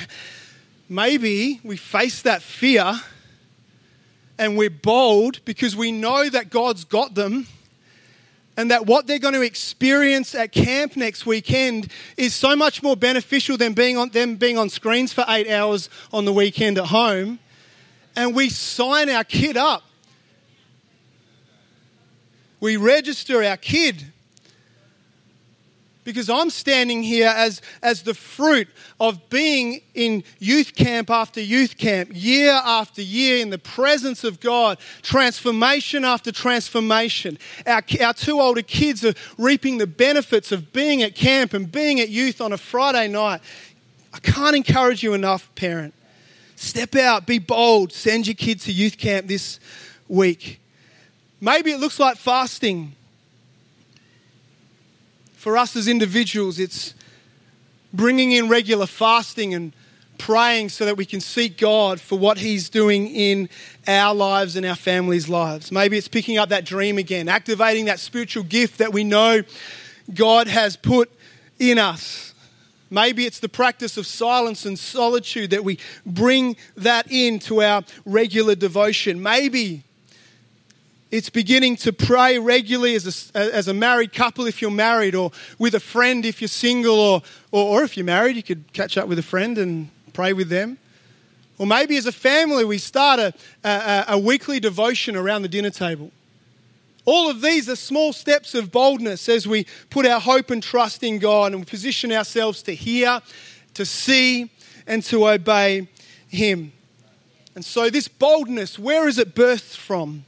Maybe 0.88 1.60
we 1.64 1.76
face 1.78 2.22
that 2.22 2.42
fear 2.42 3.00
and 4.38 4.56
we're 4.58 4.68
bold 4.68 5.42
because 5.44 5.74
we 5.74 5.92
know 5.92 6.28
that 6.28 6.50
God's 6.50 6.84
got 6.84 7.14
them 7.14 7.46
and 8.56 8.70
that 8.70 8.86
what 8.86 9.06
they're 9.06 9.18
going 9.18 9.34
to 9.34 9.42
experience 9.42 10.34
at 10.34 10.52
camp 10.52 10.96
next 10.96 11.26
weekend 11.26 11.90
is 12.16 12.34
so 12.34 12.54
much 12.54 12.82
more 12.82 12.96
beneficial 12.96 13.56
than 13.56 13.72
being 13.72 13.96
on 13.96 14.10
them 14.10 14.36
being 14.36 14.58
on 14.58 14.68
screens 14.68 15.12
for 15.12 15.24
eight 15.28 15.48
hours 15.48 15.88
on 16.12 16.24
the 16.24 16.32
weekend 16.32 16.78
at 16.78 16.86
home. 16.86 17.38
And 18.14 18.34
we 18.34 18.48
sign 18.48 19.08
our 19.10 19.24
kid 19.24 19.56
up. 19.56 19.82
We 22.60 22.76
register 22.76 23.42
our 23.42 23.56
kid 23.56 24.12
because 26.04 26.28
I'm 26.28 26.50
standing 26.50 27.02
here 27.02 27.32
as, 27.34 27.60
as 27.82 28.02
the 28.02 28.14
fruit 28.14 28.68
of 29.00 29.28
being 29.30 29.80
in 29.94 30.22
youth 30.38 30.74
camp 30.74 31.10
after 31.10 31.40
youth 31.40 31.78
camp, 31.78 32.10
year 32.12 32.52
after 32.52 33.02
year, 33.02 33.38
in 33.38 33.50
the 33.50 33.58
presence 33.58 34.22
of 34.22 34.38
God, 34.40 34.78
transformation 35.02 36.04
after 36.04 36.30
transformation. 36.30 37.38
Our, 37.66 37.82
our 38.02 38.14
two 38.14 38.40
older 38.40 38.62
kids 38.62 39.04
are 39.04 39.14
reaping 39.38 39.78
the 39.78 39.86
benefits 39.86 40.52
of 40.52 40.72
being 40.72 41.02
at 41.02 41.14
camp 41.14 41.54
and 41.54 41.70
being 41.70 42.00
at 42.00 42.10
youth 42.10 42.40
on 42.40 42.52
a 42.52 42.58
Friday 42.58 43.08
night. 43.08 43.40
I 44.12 44.18
can't 44.20 44.54
encourage 44.54 45.02
you 45.02 45.14
enough, 45.14 45.52
parent. 45.54 45.94
Step 46.56 46.94
out, 46.94 47.26
be 47.26 47.38
bold, 47.38 47.92
send 47.92 48.26
your 48.26 48.34
kids 48.34 48.64
to 48.64 48.72
youth 48.72 48.96
camp 48.96 49.26
this 49.26 49.58
week. 50.08 50.60
Maybe 51.40 51.72
it 51.72 51.80
looks 51.80 51.98
like 51.98 52.16
fasting 52.16 52.94
for 55.44 55.58
us 55.58 55.76
as 55.76 55.88
individuals, 55.88 56.58
it's 56.58 56.94
bringing 57.92 58.32
in 58.32 58.48
regular 58.48 58.86
fasting 58.86 59.52
and 59.52 59.74
praying 60.16 60.70
so 60.70 60.86
that 60.86 60.96
we 60.96 61.04
can 61.04 61.20
seek 61.20 61.58
God 61.58 62.00
for 62.00 62.18
what 62.18 62.38
He's 62.38 62.70
doing 62.70 63.08
in 63.08 63.50
our 63.86 64.14
lives 64.14 64.56
and 64.56 64.64
our 64.64 64.74
families' 64.74 65.28
lives. 65.28 65.70
Maybe 65.70 65.98
it's 65.98 66.08
picking 66.08 66.38
up 66.38 66.48
that 66.48 66.64
dream 66.64 66.96
again, 66.96 67.28
activating 67.28 67.84
that 67.84 68.00
spiritual 68.00 68.44
gift 68.44 68.78
that 68.78 68.94
we 68.94 69.04
know 69.04 69.42
God 70.14 70.46
has 70.46 70.78
put 70.78 71.12
in 71.58 71.78
us. 71.78 72.32
Maybe 72.88 73.26
it's 73.26 73.40
the 73.40 73.48
practice 73.50 73.98
of 73.98 74.06
silence 74.06 74.64
and 74.64 74.78
solitude 74.78 75.50
that 75.50 75.62
we 75.62 75.78
bring 76.06 76.56
that 76.74 77.12
into 77.12 77.60
our 77.60 77.82
regular 78.06 78.54
devotion. 78.54 79.22
Maybe 79.22 79.84
it's 81.14 81.30
beginning 81.30 81.76
to 81.76 81.92
pray 81.92 82.40
regularly 82.40 82.96
as 82.96 83.30
a, 83.36 83.54
as 83.54 83.68
a 83.68 83.74
married 83.74 84.12
couple 84.12 84.48
if 84.48 84.60
you're 84.60 84.68
married, 84.68 85.14
or 85.14 85.30
with 85.60 85.76
a 85.76 85.80
friend 85.80 86.26
if 86.26 86.40
you're 86.40 86.48
single, 86.48 86.98
or, 86.98 87.22
or, 87.52 87.78
or 87.80 87.84
if 87.84 87.96
you're 87.96 88.04
married, 88.04 88.34
you 88.34 88.42
could 88.42 88.72
catch 88.72 88.98
up 88.98 89.06
with 89.06 89.20
a 89.20 89.22
friend 89.22 89.56
and 89.56 89.90
pray 90.12 90.32
with 90.32 90.48
them. 90.48 90.76
Or 91.56 91.68
maybe 91.68 91.96
as 91.96 92.06
a 92.06 92.12
family, 92.12 92.64
we 92.64 92.78
start 92.78 93.20
a, 93.20 93.32
a, 93.62 94.04
a 94.08 94.18
weekly 94.18 94.58
devotion 94.58 95.14
around 95.14 95.42
the 95.42 95.48
dinner 95.48 95.70
table. 95.70 96.10
All 97.04 97.30
of 97.30 97.40
these 97.40 97.68
are 97.68 97.76
small 97.76 98.12
steps 98.12 98.52
of 98.56 98.72
boldness 98.72 99.28
as 99.28 99.46
we 99.46 99.66
put 99.90 100.06
our 100.06 100.18
hope 100.18 100.50
and 100.50 100.60
trust 100.60 101.04
in 101.04 101.20
God 101.20 101.54
and 101.54 101.64
position 101.64 102.10
ourselves 102.10 102.60
to 102.64 102.74
hear, 102.74 103.22
to 103.74 103.86
see, 103.86 104.50
and 104.84 105.00
to 105.04 105.28
obey 105.28 105.86
Him. 106.26 106.72
And 107.54 107.64
so, 107.64 107.88
this 107.88 108.08
boldness, 108.08 108.80
where 108.80 109.06
is 109.06 109.18
it 109.18 109.36
birthed 109.36 109.76
from? 109.76 110.24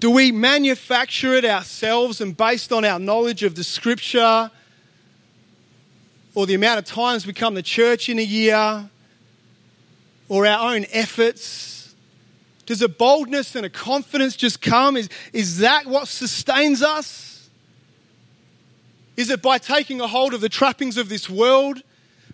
Do 0.00 0.12
we 0.12 0.30
manufacture 0.30 1.34
it 1.34 1.44
ourselves 1.44 2.20
and 2.20 2.36
based 2.36 2.72
on 2.72 2.84
our 2.84 3.00
knowledge 3.00 3.42
of 3.42 3.56
the 3.56 3.64
scripture 3.64 4.50
or 6.34 6.46
the 6.46 6.54
amount 6.54 6.78
of 6.78 6.84
times 6.84 7.26
we 7.26 7.32
come 7.32 7.56
to 7.56 7.62
church 7.62 8.08
in 8.08 8.20
a 8.20 8.24
year 8.24 8.88
or 10.28 10.46
our 10.46 10.74
own 10.74 10.86
efforts? 10.92 11.94
Does 12.64 12.80
a 12.80 12.88
boldness 12.88 13.56
and 13.56 13.66
a 13.66 13.70
confidence 13.70 14.36
just 14.36 14.60
come? 14.60 14.96
Is, 14.96 15.08
is 15.32 15.58
that 15.58 15.86
what 15.86 16.06
sustains 16.06 16.80
us? 16.80 17.48
Is 19.16 19.30
it 19.30 19.42
by 19.42 19.58
taking 19.58 20.00
a 20.00 20.06
hold 20.06 20.32
of 20.32 20.40
the 20.40 20.48
trappings 20.48 20.96
of 20.96 21.08
this 21.08 21.28
world, 21.28 21.82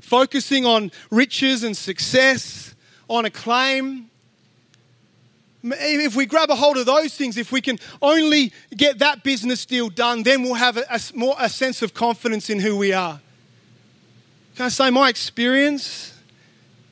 focusing 0.02 0.66
on 0.66 0.92
riches 1.10 1.64
and 1.64 1.74
success, 1.74 2.74
on 3.08 3.24
acclaim? 3.24 4.10
If 5.64 6.14
we 6.14 6.26
grab 6.26 6.50
a 6.50 6.56
hold 6.56 6.76
of 6.76 6.86
those 6.86 7.14
things, 7.14 7.36
if 7.36 7.50
we 7.50 7.60
can 7.60 7.78
only 8.02 8.52
get 8.76 8.98
that 8.98 9.22
business 9.22 9.64
deal 9.64 9.88
done, 9.88 10.22
then 10.22 10.42
we'll 10.42 10.54
have 10.54 10.76
a, 10.76 10.84
a, 10.90 11.00
more, 11.14 11.34
a 11.38 11.48
sense 11.48 11.80
of 11.80 11.94
confidence 11.94 12.50
in 12.50 12.60
who 12.60 12.76
we 12.76 12.92
are. 12.92 13.20
Can 14.56 14.66
I 14.66 14.68
say 14.68 14.90
my 14.90 15.08
experience 15.08 16.12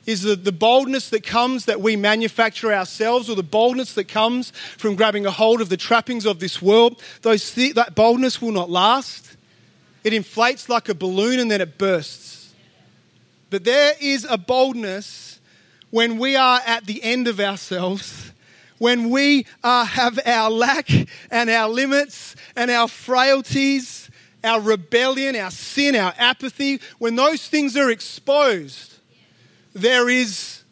is 0.05 0.23
the, 0.23 0.35
the 0.35 0.51
boldness 0.51 1.09
that 1.09 1.23
comes 1.23 1.65
that 1.65 1.79
we 1.79 1.95
manufacture 1.95 2.73
ourselves, 2.73 3.29
or 3.29 3.35
the 3.35 3.43
boldness 3.43 3.93
that 3.93 4.07
comes 4.07 4.51
from 4.77 4.95
grabbing 4.95 5.25
a 5.25 5.31
hold 5.31 5.61
of 5.61 5.69
the 5.69 5.77
trappings 5.77 6.25
of 6.25 6.39
this 6.39 6.61
world, 6.61 7.01
those 7.21 7.53
th- 7.53 7.75
that 7.75 7.95
boldness 7.95 8.41
will 8.41 8.51
not 8.51 8.69
last. 8.69 9.37
It 10.03 10.13
inflates 10.13 10.67
like 10.67 10.89
a 10.89 10.93
balloon 10.93 11.39
and 11.39 11.49
then 11.49 11.61
it 11.61 11.77
bursts. 11.77 12.53
But 13.49 13.63
there 13.63 13.93
is 14.01 14.25
a 14.29 14.37
boldness 14.37 15.39
when 15.89 16.17
we 16.17 16.35
are 16.35 16.59
at 16.65 16.85
the 16.85 17.01
end 17.03 17.27
of 17.27 17.39
ourselves 17.39 18.32
when 18.77 19.09
we 19.09 19.45
uh, 19.63 19.85
have 19.85 20.19
our 20.25 20.49
lack 20.49 20.89
and 21.31 21.49
our 21.49 21.69
limits 21.69 22.35
and 22.55 22.69
our 22.71 22.87
frailties, 22.87 24.09
our 24.43 24.59
rebellion, 24.59 25.35
our 25.35 25.51
sin, 25.51 25.95
our 25.95 26.13
apathy, 26.17 26.79
when 26.97 27.15
those 27.15 27.47
things 27.47 27.77
are 27.77 27.89
exposed, 27.89 28.99
there 29.73 30.09
is 30.09 30.63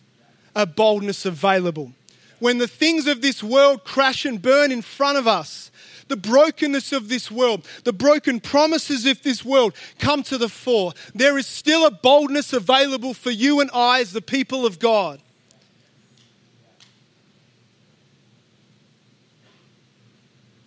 a 0.56 0.66
boldness 0.66 1.26
available. 1.26 1.92
When 2.40 2.58
the 2.58 2.68
things 2.68 3.08
of 3.08 3.22
this 3.22 3.44
world 3.44 3.84
crash 3.84 4.26
and 4.26 4.42
burn 4.42 4.72
in 4.72 4.82
front 4.82 5.18
of 5.18 5.28
us, 5.28 5.72
the 6.08 6.18
brokenness 6.18 6.92
of 6.92 7.08
this 7.08 7.32
world, 7.32 7.66
the 7.86 7.94
broken 7.94 8.42
promises 8.42 9.06
of 9.06 9.24
this 9.24 9.46
world 9.46 9.74
come 9.98 10.24
to 10.24 10.38
the 10.38 10.50
fore, 10.50 10.94
there 11.16 11.38
is 11.38 11.48
still 11.48 11.86
a 11.86 11.92
boldness 11.92 12.52
available 12.52 13.14
for 13.14 13.32
you 13.32 13.62
and 13.62 13.70
I 13.74 14.02
as 14.02 14.12
the 14.12 14.22
people 14.22 14.66
of 14.66 14.78
God. 14.78 15.22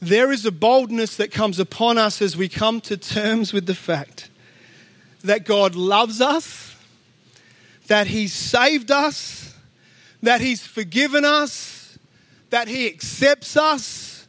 There 0.06 0.32
is 0.32 0.44
a 0.46 0.52
boldness 0.52 1.16
that 1.16 1.30
comes 1.30 1.58
upon 1.58 1.98
us 1.98 2.20
as 2.22 2.36
we 2.36 2.48
come 2.48 2.80
to 2.82 2.96
terms 2.96 3.52
with 3.52 3.66
the 3.66 3.74
fact 3.74 4.30
that 5.22 5.44
God 5.44 5.74
loves 5.74 6.20
us, 6.20 6.74
that 7.86 8.06
He's 8.06 8.32
saved 8.32 8.90
us, 8.90 9.54
that 10.22 10.40
He's 10.40 10.66
forgiven 10.66 11.24
us, 11.24 11.98
that 12.50 12.68
He 12.68 12.86
accepts 12.86 13.56
us, 13.56 14.26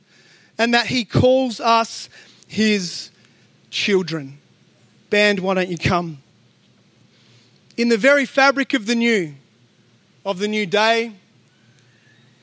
and 0.58 0.74
that 0.74 0.88
He 0.88 1.06
calls 1.06 1.60
us 1.60 2.10
His 2.48 3.12
children. 3.70 4.40
Band, 5.10 5.40
why 5.40 5.54
don't 5.54 5.70
you 5.70 5.78
come? 5.78 6.22
In 7.78 7.90
the 7.90 7.98
very 7.98 8.26
fabric 8.26 8.74
of 8.74 8.86
the 8.86 8.96
new, 8.96 9.34
of 10.26 10.40
the 10.40 10.48
new 10.48 10.66
day, 10.66 11.14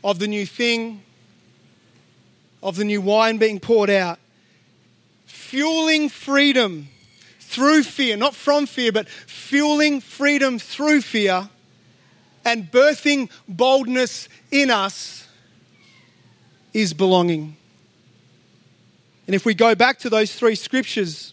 of 0.04 0.18
the 0.18 0.28
new 0.28 0.44
thing, 0.44 1.02
of 2.62 2.76
the 2.76 2.84
new 2.84 3.00
wine 3.00 3.38
being 3.38 3.58
poured 3.58 3.90
out, 3.90 4.18
fueling 5.26 6.08
freedom 6.08 6.88
through 7.40 7.82
fear, 7.82 8.16
not 8.16 8.34
from 8.34 8.66
fear, 8.66 8.92
but 8.92 9.08
fueling 9.08 10.00
freedom 10.00 10.58
through 10.58 11.00
fear 11.00 11.48
and 12.44 12.70
birthing 12.70 13.30
boldness 13.48 14.28
in 14.50 14.70
us 14.70 15.28
is 16.72 16.94
belonging. 16.94 17.56
And 19.26 19.34
if 19.34 19.44
we 19.44 19.54
go 19.54 19.74
back 19.74 19.98
to 20.00 20.10
those 20.10 20.34
three 20.34 20.54
scriptures, 20.54 21.32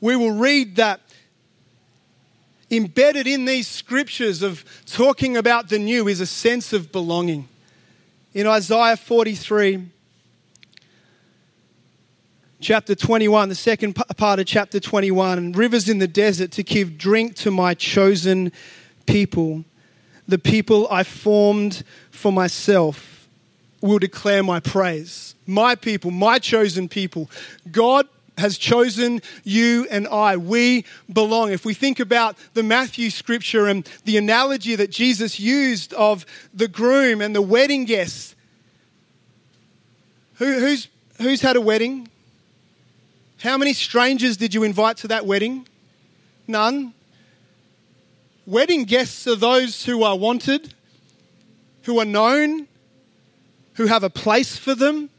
we 0.00 0.16
will 0.16 0.32
read 0.32 0.76
that 0.76 1.00
embedded 2.70 3.26
in 3.26 3.44
these 3.44 3.66
scriptures 3.66 4.42
of 4.42 4.64
talking 4.86 5.36
about 5.36 5.68
the 5.68 5.78
new 5.78 6.06
is 6.06 6.20
a 6.20 6.26
sense 6.26 6.72
of 6.72 6.92
belonging 6.92 7.48
in 8.34 8.46
Isaiah 8.46 8.96
43, 8.96 9.86
chapter 12.60 12.94
21, 12.94 13.48
the 13.48 13.54
second 13.54 13.94
part 13.94 14.38
of 14.38 14.46
chapter 14.46 14.78
21, 14.78 15.38
and 15.38 15.56
rivers 15.56 15.88
in 15.88 15.98
the 15.98 16.08
desert 16.08 16.52
to 16.52 16.62
give 16.62 16.98
drink 16.98 17.34
to 17.36 17.50
my 17.50 17.74
chosen 17.74 18.52
people, 19.06 19.64
the 20.26 20.38
people 20.38 20.86
I 20.90 21.04
formed 21.04 21.82
for 22.10 22.30
myself, 22.30 23.28
will 23.80 23.98
declare 23.98 24.42
my 24.42 24.60
praise. 24.60 25.34
My 25.46 25.74
people, 25.74 26.10
my 26.10 26.38
chosen 26.38 26.88
people. 26.88 27.30
God 27.70 28.06
has 28.38 28.56
chosen 28.56 29.20
you 29.44 29.86
and 29.90 30.08
I. 30.08 30.36
We 30.36 30.84
belong. 31.12 31.52
If 31.52 31.64
we 31.64 31.74
think 31.74 32.00
about 32.00 32.36
the 32.54 32.62
Matthew 32.62 33.10
scripture 33.10 33.66
and 33.66 33.88
the 34.04 34.16
analogy 34.16 34.76
that 34.76 34.90
Jesus 34.90 35.38
used 35.38 35.92
of 35.94 36.24
the 36.54 36.68
groom 36.68 37.20
and 37.20 37.34
the 37.34 37.42
wedding 37.42 37.84
guests, 37.84 38.34
who, 40.34 40.58
who's, 40.60 40.88
who's 41.18 41.42
had 41.42 41.56
a 41.56 41.60
wedding? 41.60 42.08
How 43.40 43.56
many 43.58 43.72
strangers 43.72 44.36
did 44.36 44.54
you 44.54 44.62
invite 44.62 44.96
to 44.98 45.08
that 45.08 45.26
wedding? 45.26 45.66
None. 46.46 46.94
Wedding 48.46 48.84
guests 48.84 49.26
are 49.26 49.36
those 49.36 49.84
who 49.84 50.02
are 50.02 50.16
wanted, 50.16 50.72
who 51.82 51.98
are 51.98 52.04
known, 52.04 52.66
who 53.74 53.86
have 53.86 54.02
a 54.02 54.10
place 54.10 54.56
for 54.56 54.74
them. 54.74 55.10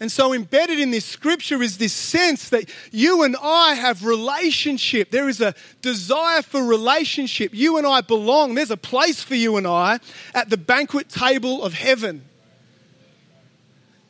And 0.00 0.10
so, 0.10 0.32
embedded 0.32 0.80
in 0.80 0.90
this 0.90 1.04
scripture 1.04 1.62
is 1.62 1.76
this 1.76 1.92
sense 1.92 2.48
that 2.48 2.70
you 2.90 3.22
and 3.22 3.36
I 3.40 3.74
have 3.74 4.02
relationship. 4.02 5.10
There 5.10 5.28
is 5.28 5.42
a 5.42 5.54
desire 5.82 6.40
for 6.40 6.64
relationship. 6.64 7.50
You 7.52 7.76
and 7.76 7.86
I 7.86 8.00
belong. 8.00 8.54
There's 8.54 8.70
a 8.70 8.78
place 8.78 9.22
for 9.22 9.34
you 9.34 9.58
and 9.58 9.66
I 9.66 10.00
at 10.34 10.48
the 10.48 10.56
banquet 10.56 11.10
table 11.10 11.62
of 11.62 11.74
heaven. 11.74 12.24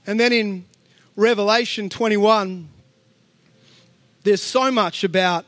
And 0.07 0.19
then 0.19 0.33
in 0.33 0.65
Revelation 1.17 1.89
21, 1.89 2.69
there's 4.23 4.43
so 4.43 4.71
much 4.71 5.03
about 5.03 5.45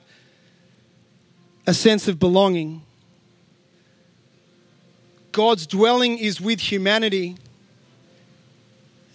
a 1.68 1.74
sense 1.74 2.08
of 2.08 2.18
belonging. 2.18 2.82
God's 5.30 5.68
dwelling 5.68 6.18
is 6.18 6.40
with 6.40 6.58
humanity 6.58 7.36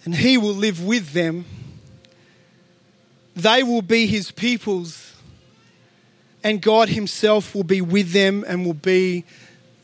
and 0.04 0.14
he 0.14 0.38
will 0.38 0.54
live 0.54 0.84
with 0.84 1.12
them. 1.12 1.44
They 3.36 3.62
will 3.62 3.82
be 3.82 4.06
his 4.06 4.30
peoples, 4.30 5.14
and 6.42 6.60
God 6.60 6.88
himself 6.88 7.54
will 7.54 7.64
be 7.64 7.80
with 7.80 8.12
them 8.12 8.44
and 8.46 8.64
will 8.64 8.74
be 8.74 9.24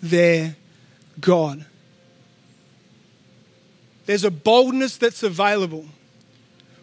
their 0.02 0.56
God. 1.20 1.64
There's 4.06 4.24
a 4.24 4.30
boldness 4.30 4.96
that's 4.96 5.22
available 5.22 5.86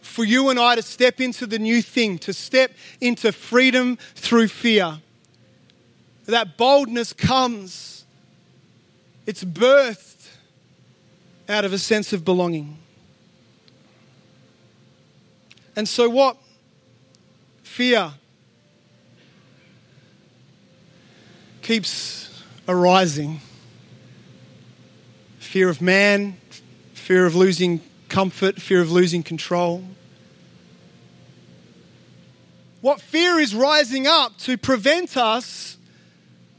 for 0.01 0.23
you 0.25 0.49
and 0.49 0.59
I 0.59 0.75
to 0.75 0.81
step 0.81 1.21
into 1.21 1.45
the 1.45 1.59
new 1.59 1.81
thing, 1.81 2.17
to 2.19 2.33
step 2.33 2.71
into 2.99 3.31
freedom 3.31 3.97
through 4.15 4.49
fear. 4.49 4.99
That 6.25 6.57
boldness 6.57 7.13
comes, 7.13 8.03
it's 9.25 9.43
birthed 9.43 10.29
out 11.47 11.65
of 11.65 11.73
a 11.73 11.77
sense 11.77 12.13
of 12.13 12.25
belonging. 12.25 12.77
And 15.75 15.88
so, 15.88 16.10
what? 16.10 16.38
Fear 17.63 18.12
keeps 21.62 22.43
arising. 22.67 23.39
Fear 25.39 25.69
of 25.69 25.81
man, 25.81 26.38
fear 26.93 27.25
of 27.25 27.36
losing 27.36 27.81
comfort, 28.10 28.62
fear 28.62 28.81
of 28.81 28.91
losing 28.91 29.23
control. 29.23 29.84
What 32.81 32.99
fear 32.99 33.39
is 33.39 33.53
rising 33.53 34.07
up 34.07 34.38
to 34.39 34.57
prevent 34.57 35.15
us 35.15 35.77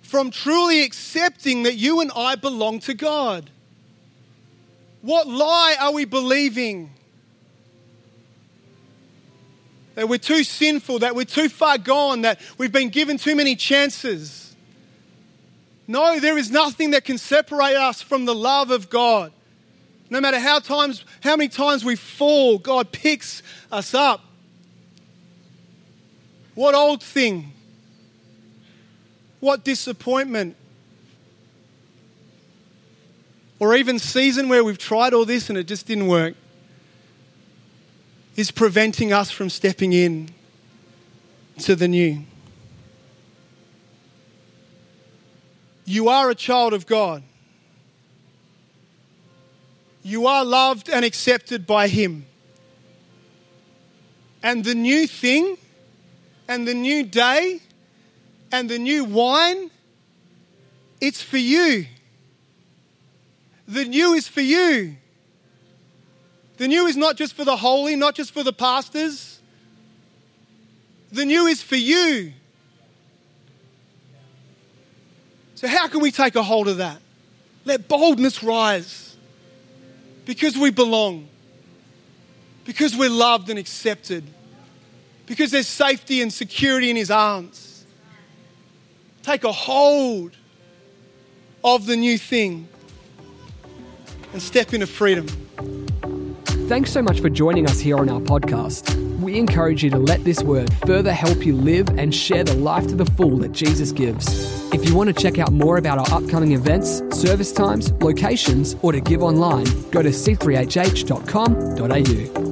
from 0.03 0.31
truly 0.31 0.83
accepting 0.83 1.65
that 1.65 1.75
you 1.75 2.01
and 2.01 2.11
I 2.15 2.37
belong 2.37 2.81
to 2.81 2.95
God? 2.95 3.51
What 5.01 5.27
lie 5.27 5.77
are 5.81 5.93
we 5.93 6.05
believing? 6.05 6.91
That 9.95 10.09
we're 10.09 10.19
too 10.19 10.45
sinful, 10.45 11.01
that 11.01 11.15
we're 11.15 11.25
too 11.25 11.49
far 11.49 11.79
gone, 11.79 12.23
that 12.23 12.41
we've 12.59 12.73
been 12.73 12.89
given 12.89 13.19
too 13.19 13.35
many 13.35 13.57
chances. 13.57 14.55
No, 15.87 16.19
there 16.21 16.39
is 16.39 16.51
nothing 16.51 16.93
that 16.93 17.05
can 17.05 17.19
separate 17.19 17.77
us 17.77 18.01
from 18.01 18.25
the 18.25 18.35
love 18.35 18.71
of 18.71 18.89
God. 18.89 19.33
No 20.09 20.21
matter 20.21 20.39
how 20.39 20.59
times 20.59 21.05
how 21.23 21.37
many 21.37 21.49
times 21.49 21.85
we 21.85 21.97
fall, 21.97 22.59
God 22.59 22.93
picks 22.93 23.43
us 23.71 23.95
up. 23.95 24.25
What 26.55 26.75
old 26.75 27.03
thing? 27.03 27.53
What 29.41 29.65
disappointment? 29.65 30.57
Or 33.59 33.75
even 33.75 33.99
season 33.99 34.49
where 34.49 34.63
we've 34.63 34.79
tried 34.79 35.15
all 35.15 35.25
this 35.25 35.49
and 35.49 35.59
it 35.59 35.65
just 35.65 35.87
didn't 35.87 36.09
work 36.09 36.35
is 38.37 38.51
preventing 38.51 39.13
us 39.13 39.31
from 39.31 39.51
stepping 39.51 39.93
in 39.93 40.29
to 41.59 41.77
the 41.77 41.89
new. 41.89 42.25
You 45.85 46.09
are 46.09 46.31
a 46.31 46.35
child 46.35 46.73
of 46.73 46.87
God. 46.87 47.23
You 50.03 50.27
are 50.27 50.45
loved 50.45 50.89
and 50.89 51.05
accepted 51.05 51.67
by 51.67 51.89
Him. 51.89 52.27
And 54.43 54.65
the 54.65 54.75
new 54.75 55.07
thing, 55.07 55.57
and 56.49 56.67
the 56.67 56.75
new 56.75 57.05
day, 57.05 57.61
and 58.51 58.69
the 58.69 58.79
new 58.79 59.05
wine, 59.05 59.71
it's 61.01 61.23
for 61.23 61.37
you. 61.37 61.87
The 63.69 63.85
new 63.85 64.15
is 64.15 64.27
for 64.27 64.41
you. 64.41 64.97
The 66.63 66.69
new 66.69 66.87
is 66.87 66.97
not 66.97 67.17
just 67.17 67.35
for 67.35 67.45
the 67.45 67.57
holy, 67.57 67.97
not 67.97 68.15
just 68.15 68.31
for 68.31 68.45
the 68.45 68.53
pastors. 68.53 69.41
The 71.11 71.25
new 71.25 71.47
is 71.47 71.61
for 71.61 71.75
you. 71.75 72.35
So, 75.57 75.67
how 75.67 75.89
can 75.89 75.99
we 75.99 76.13
take 76.13 76.37
a 76.37 76.43
hold 76.45 76.69
of 76.69 76.77
that? 76.77 77.01
Let 77.65 77.89
boldness 77.89 78.45
rise 78.45 79.17
because 80.25 80.57
we 80.57 80.71
belong, 80.71 81.27
because 82.65 82.97
we're 82.97 83.11
loved 83.11 83.51
and 83.51 83.59
accepted, 83.59 84.23
because 85.27 85.51
there's 85.51 85.67
safety 85.67 86.23
and 86.23 86.33
security 86.33 86.91
in 86.91 86.95
His 86.95 87.11
arms. 87.11 87.85
Take 89.25 89.43
a 89.43 89.51
hold 89.51 90.37
of 91.65 91.87
the 91.87 91.97
new 91.97 92.17
thing 92.17 92.69
and 94.33 94.41
step 94.41 94.73
into 94.73 94.87
freedom. 94.87 95.27
Thanks 96.73 96.91
so 96.91 97.03
much 97.03 97.21
for 97.21 97.29
joining 97.29 97.67
us 97.67 97.81
here 97.81 97.99
on 97.99 98.09
our 98.09 98.19
podcast. 98.19 98.97
We 99.21 99.39
encourage 99.39 99.85
you 99.85 99.91
to 99.91 99.99
let 99.99 100.25
this 100.25 100.43
word 100.43 100.73
further 100.87 101.13
help 101.13 101.45
you 101.45 101.55
live 101.55 101.91
and 101.99 102.15
share 102.15 102.45
the 102.45 102.55
life 102.55 102.87
to 102.87 102.95
the 102.95 103.05
full 103.05 103.37
that 103.41 103.53
Jesus 103.53 103.93
gives. 103.93 104.27
If 104.73 104.89
you 104.89 104.97
want 104.97 105.15
to 105.15 105.23
check 105.23 105.39
out 105.39 105.53
more 105.53 105.77
about 105.77 105.99
our 105.99 106.11
upcoming 106.19 106.53
events, 106.53 107.03
service 107.11 107.53
times, 107.53 107.93
locations, 108.01 108.75
or 108.81 108.91
to 108.91 109.03
give 109.03 109.23
online, 109.23 109.67
go 109.91 110.01
to 110.01 110.09
c3hh.com.au. 110.09 112.52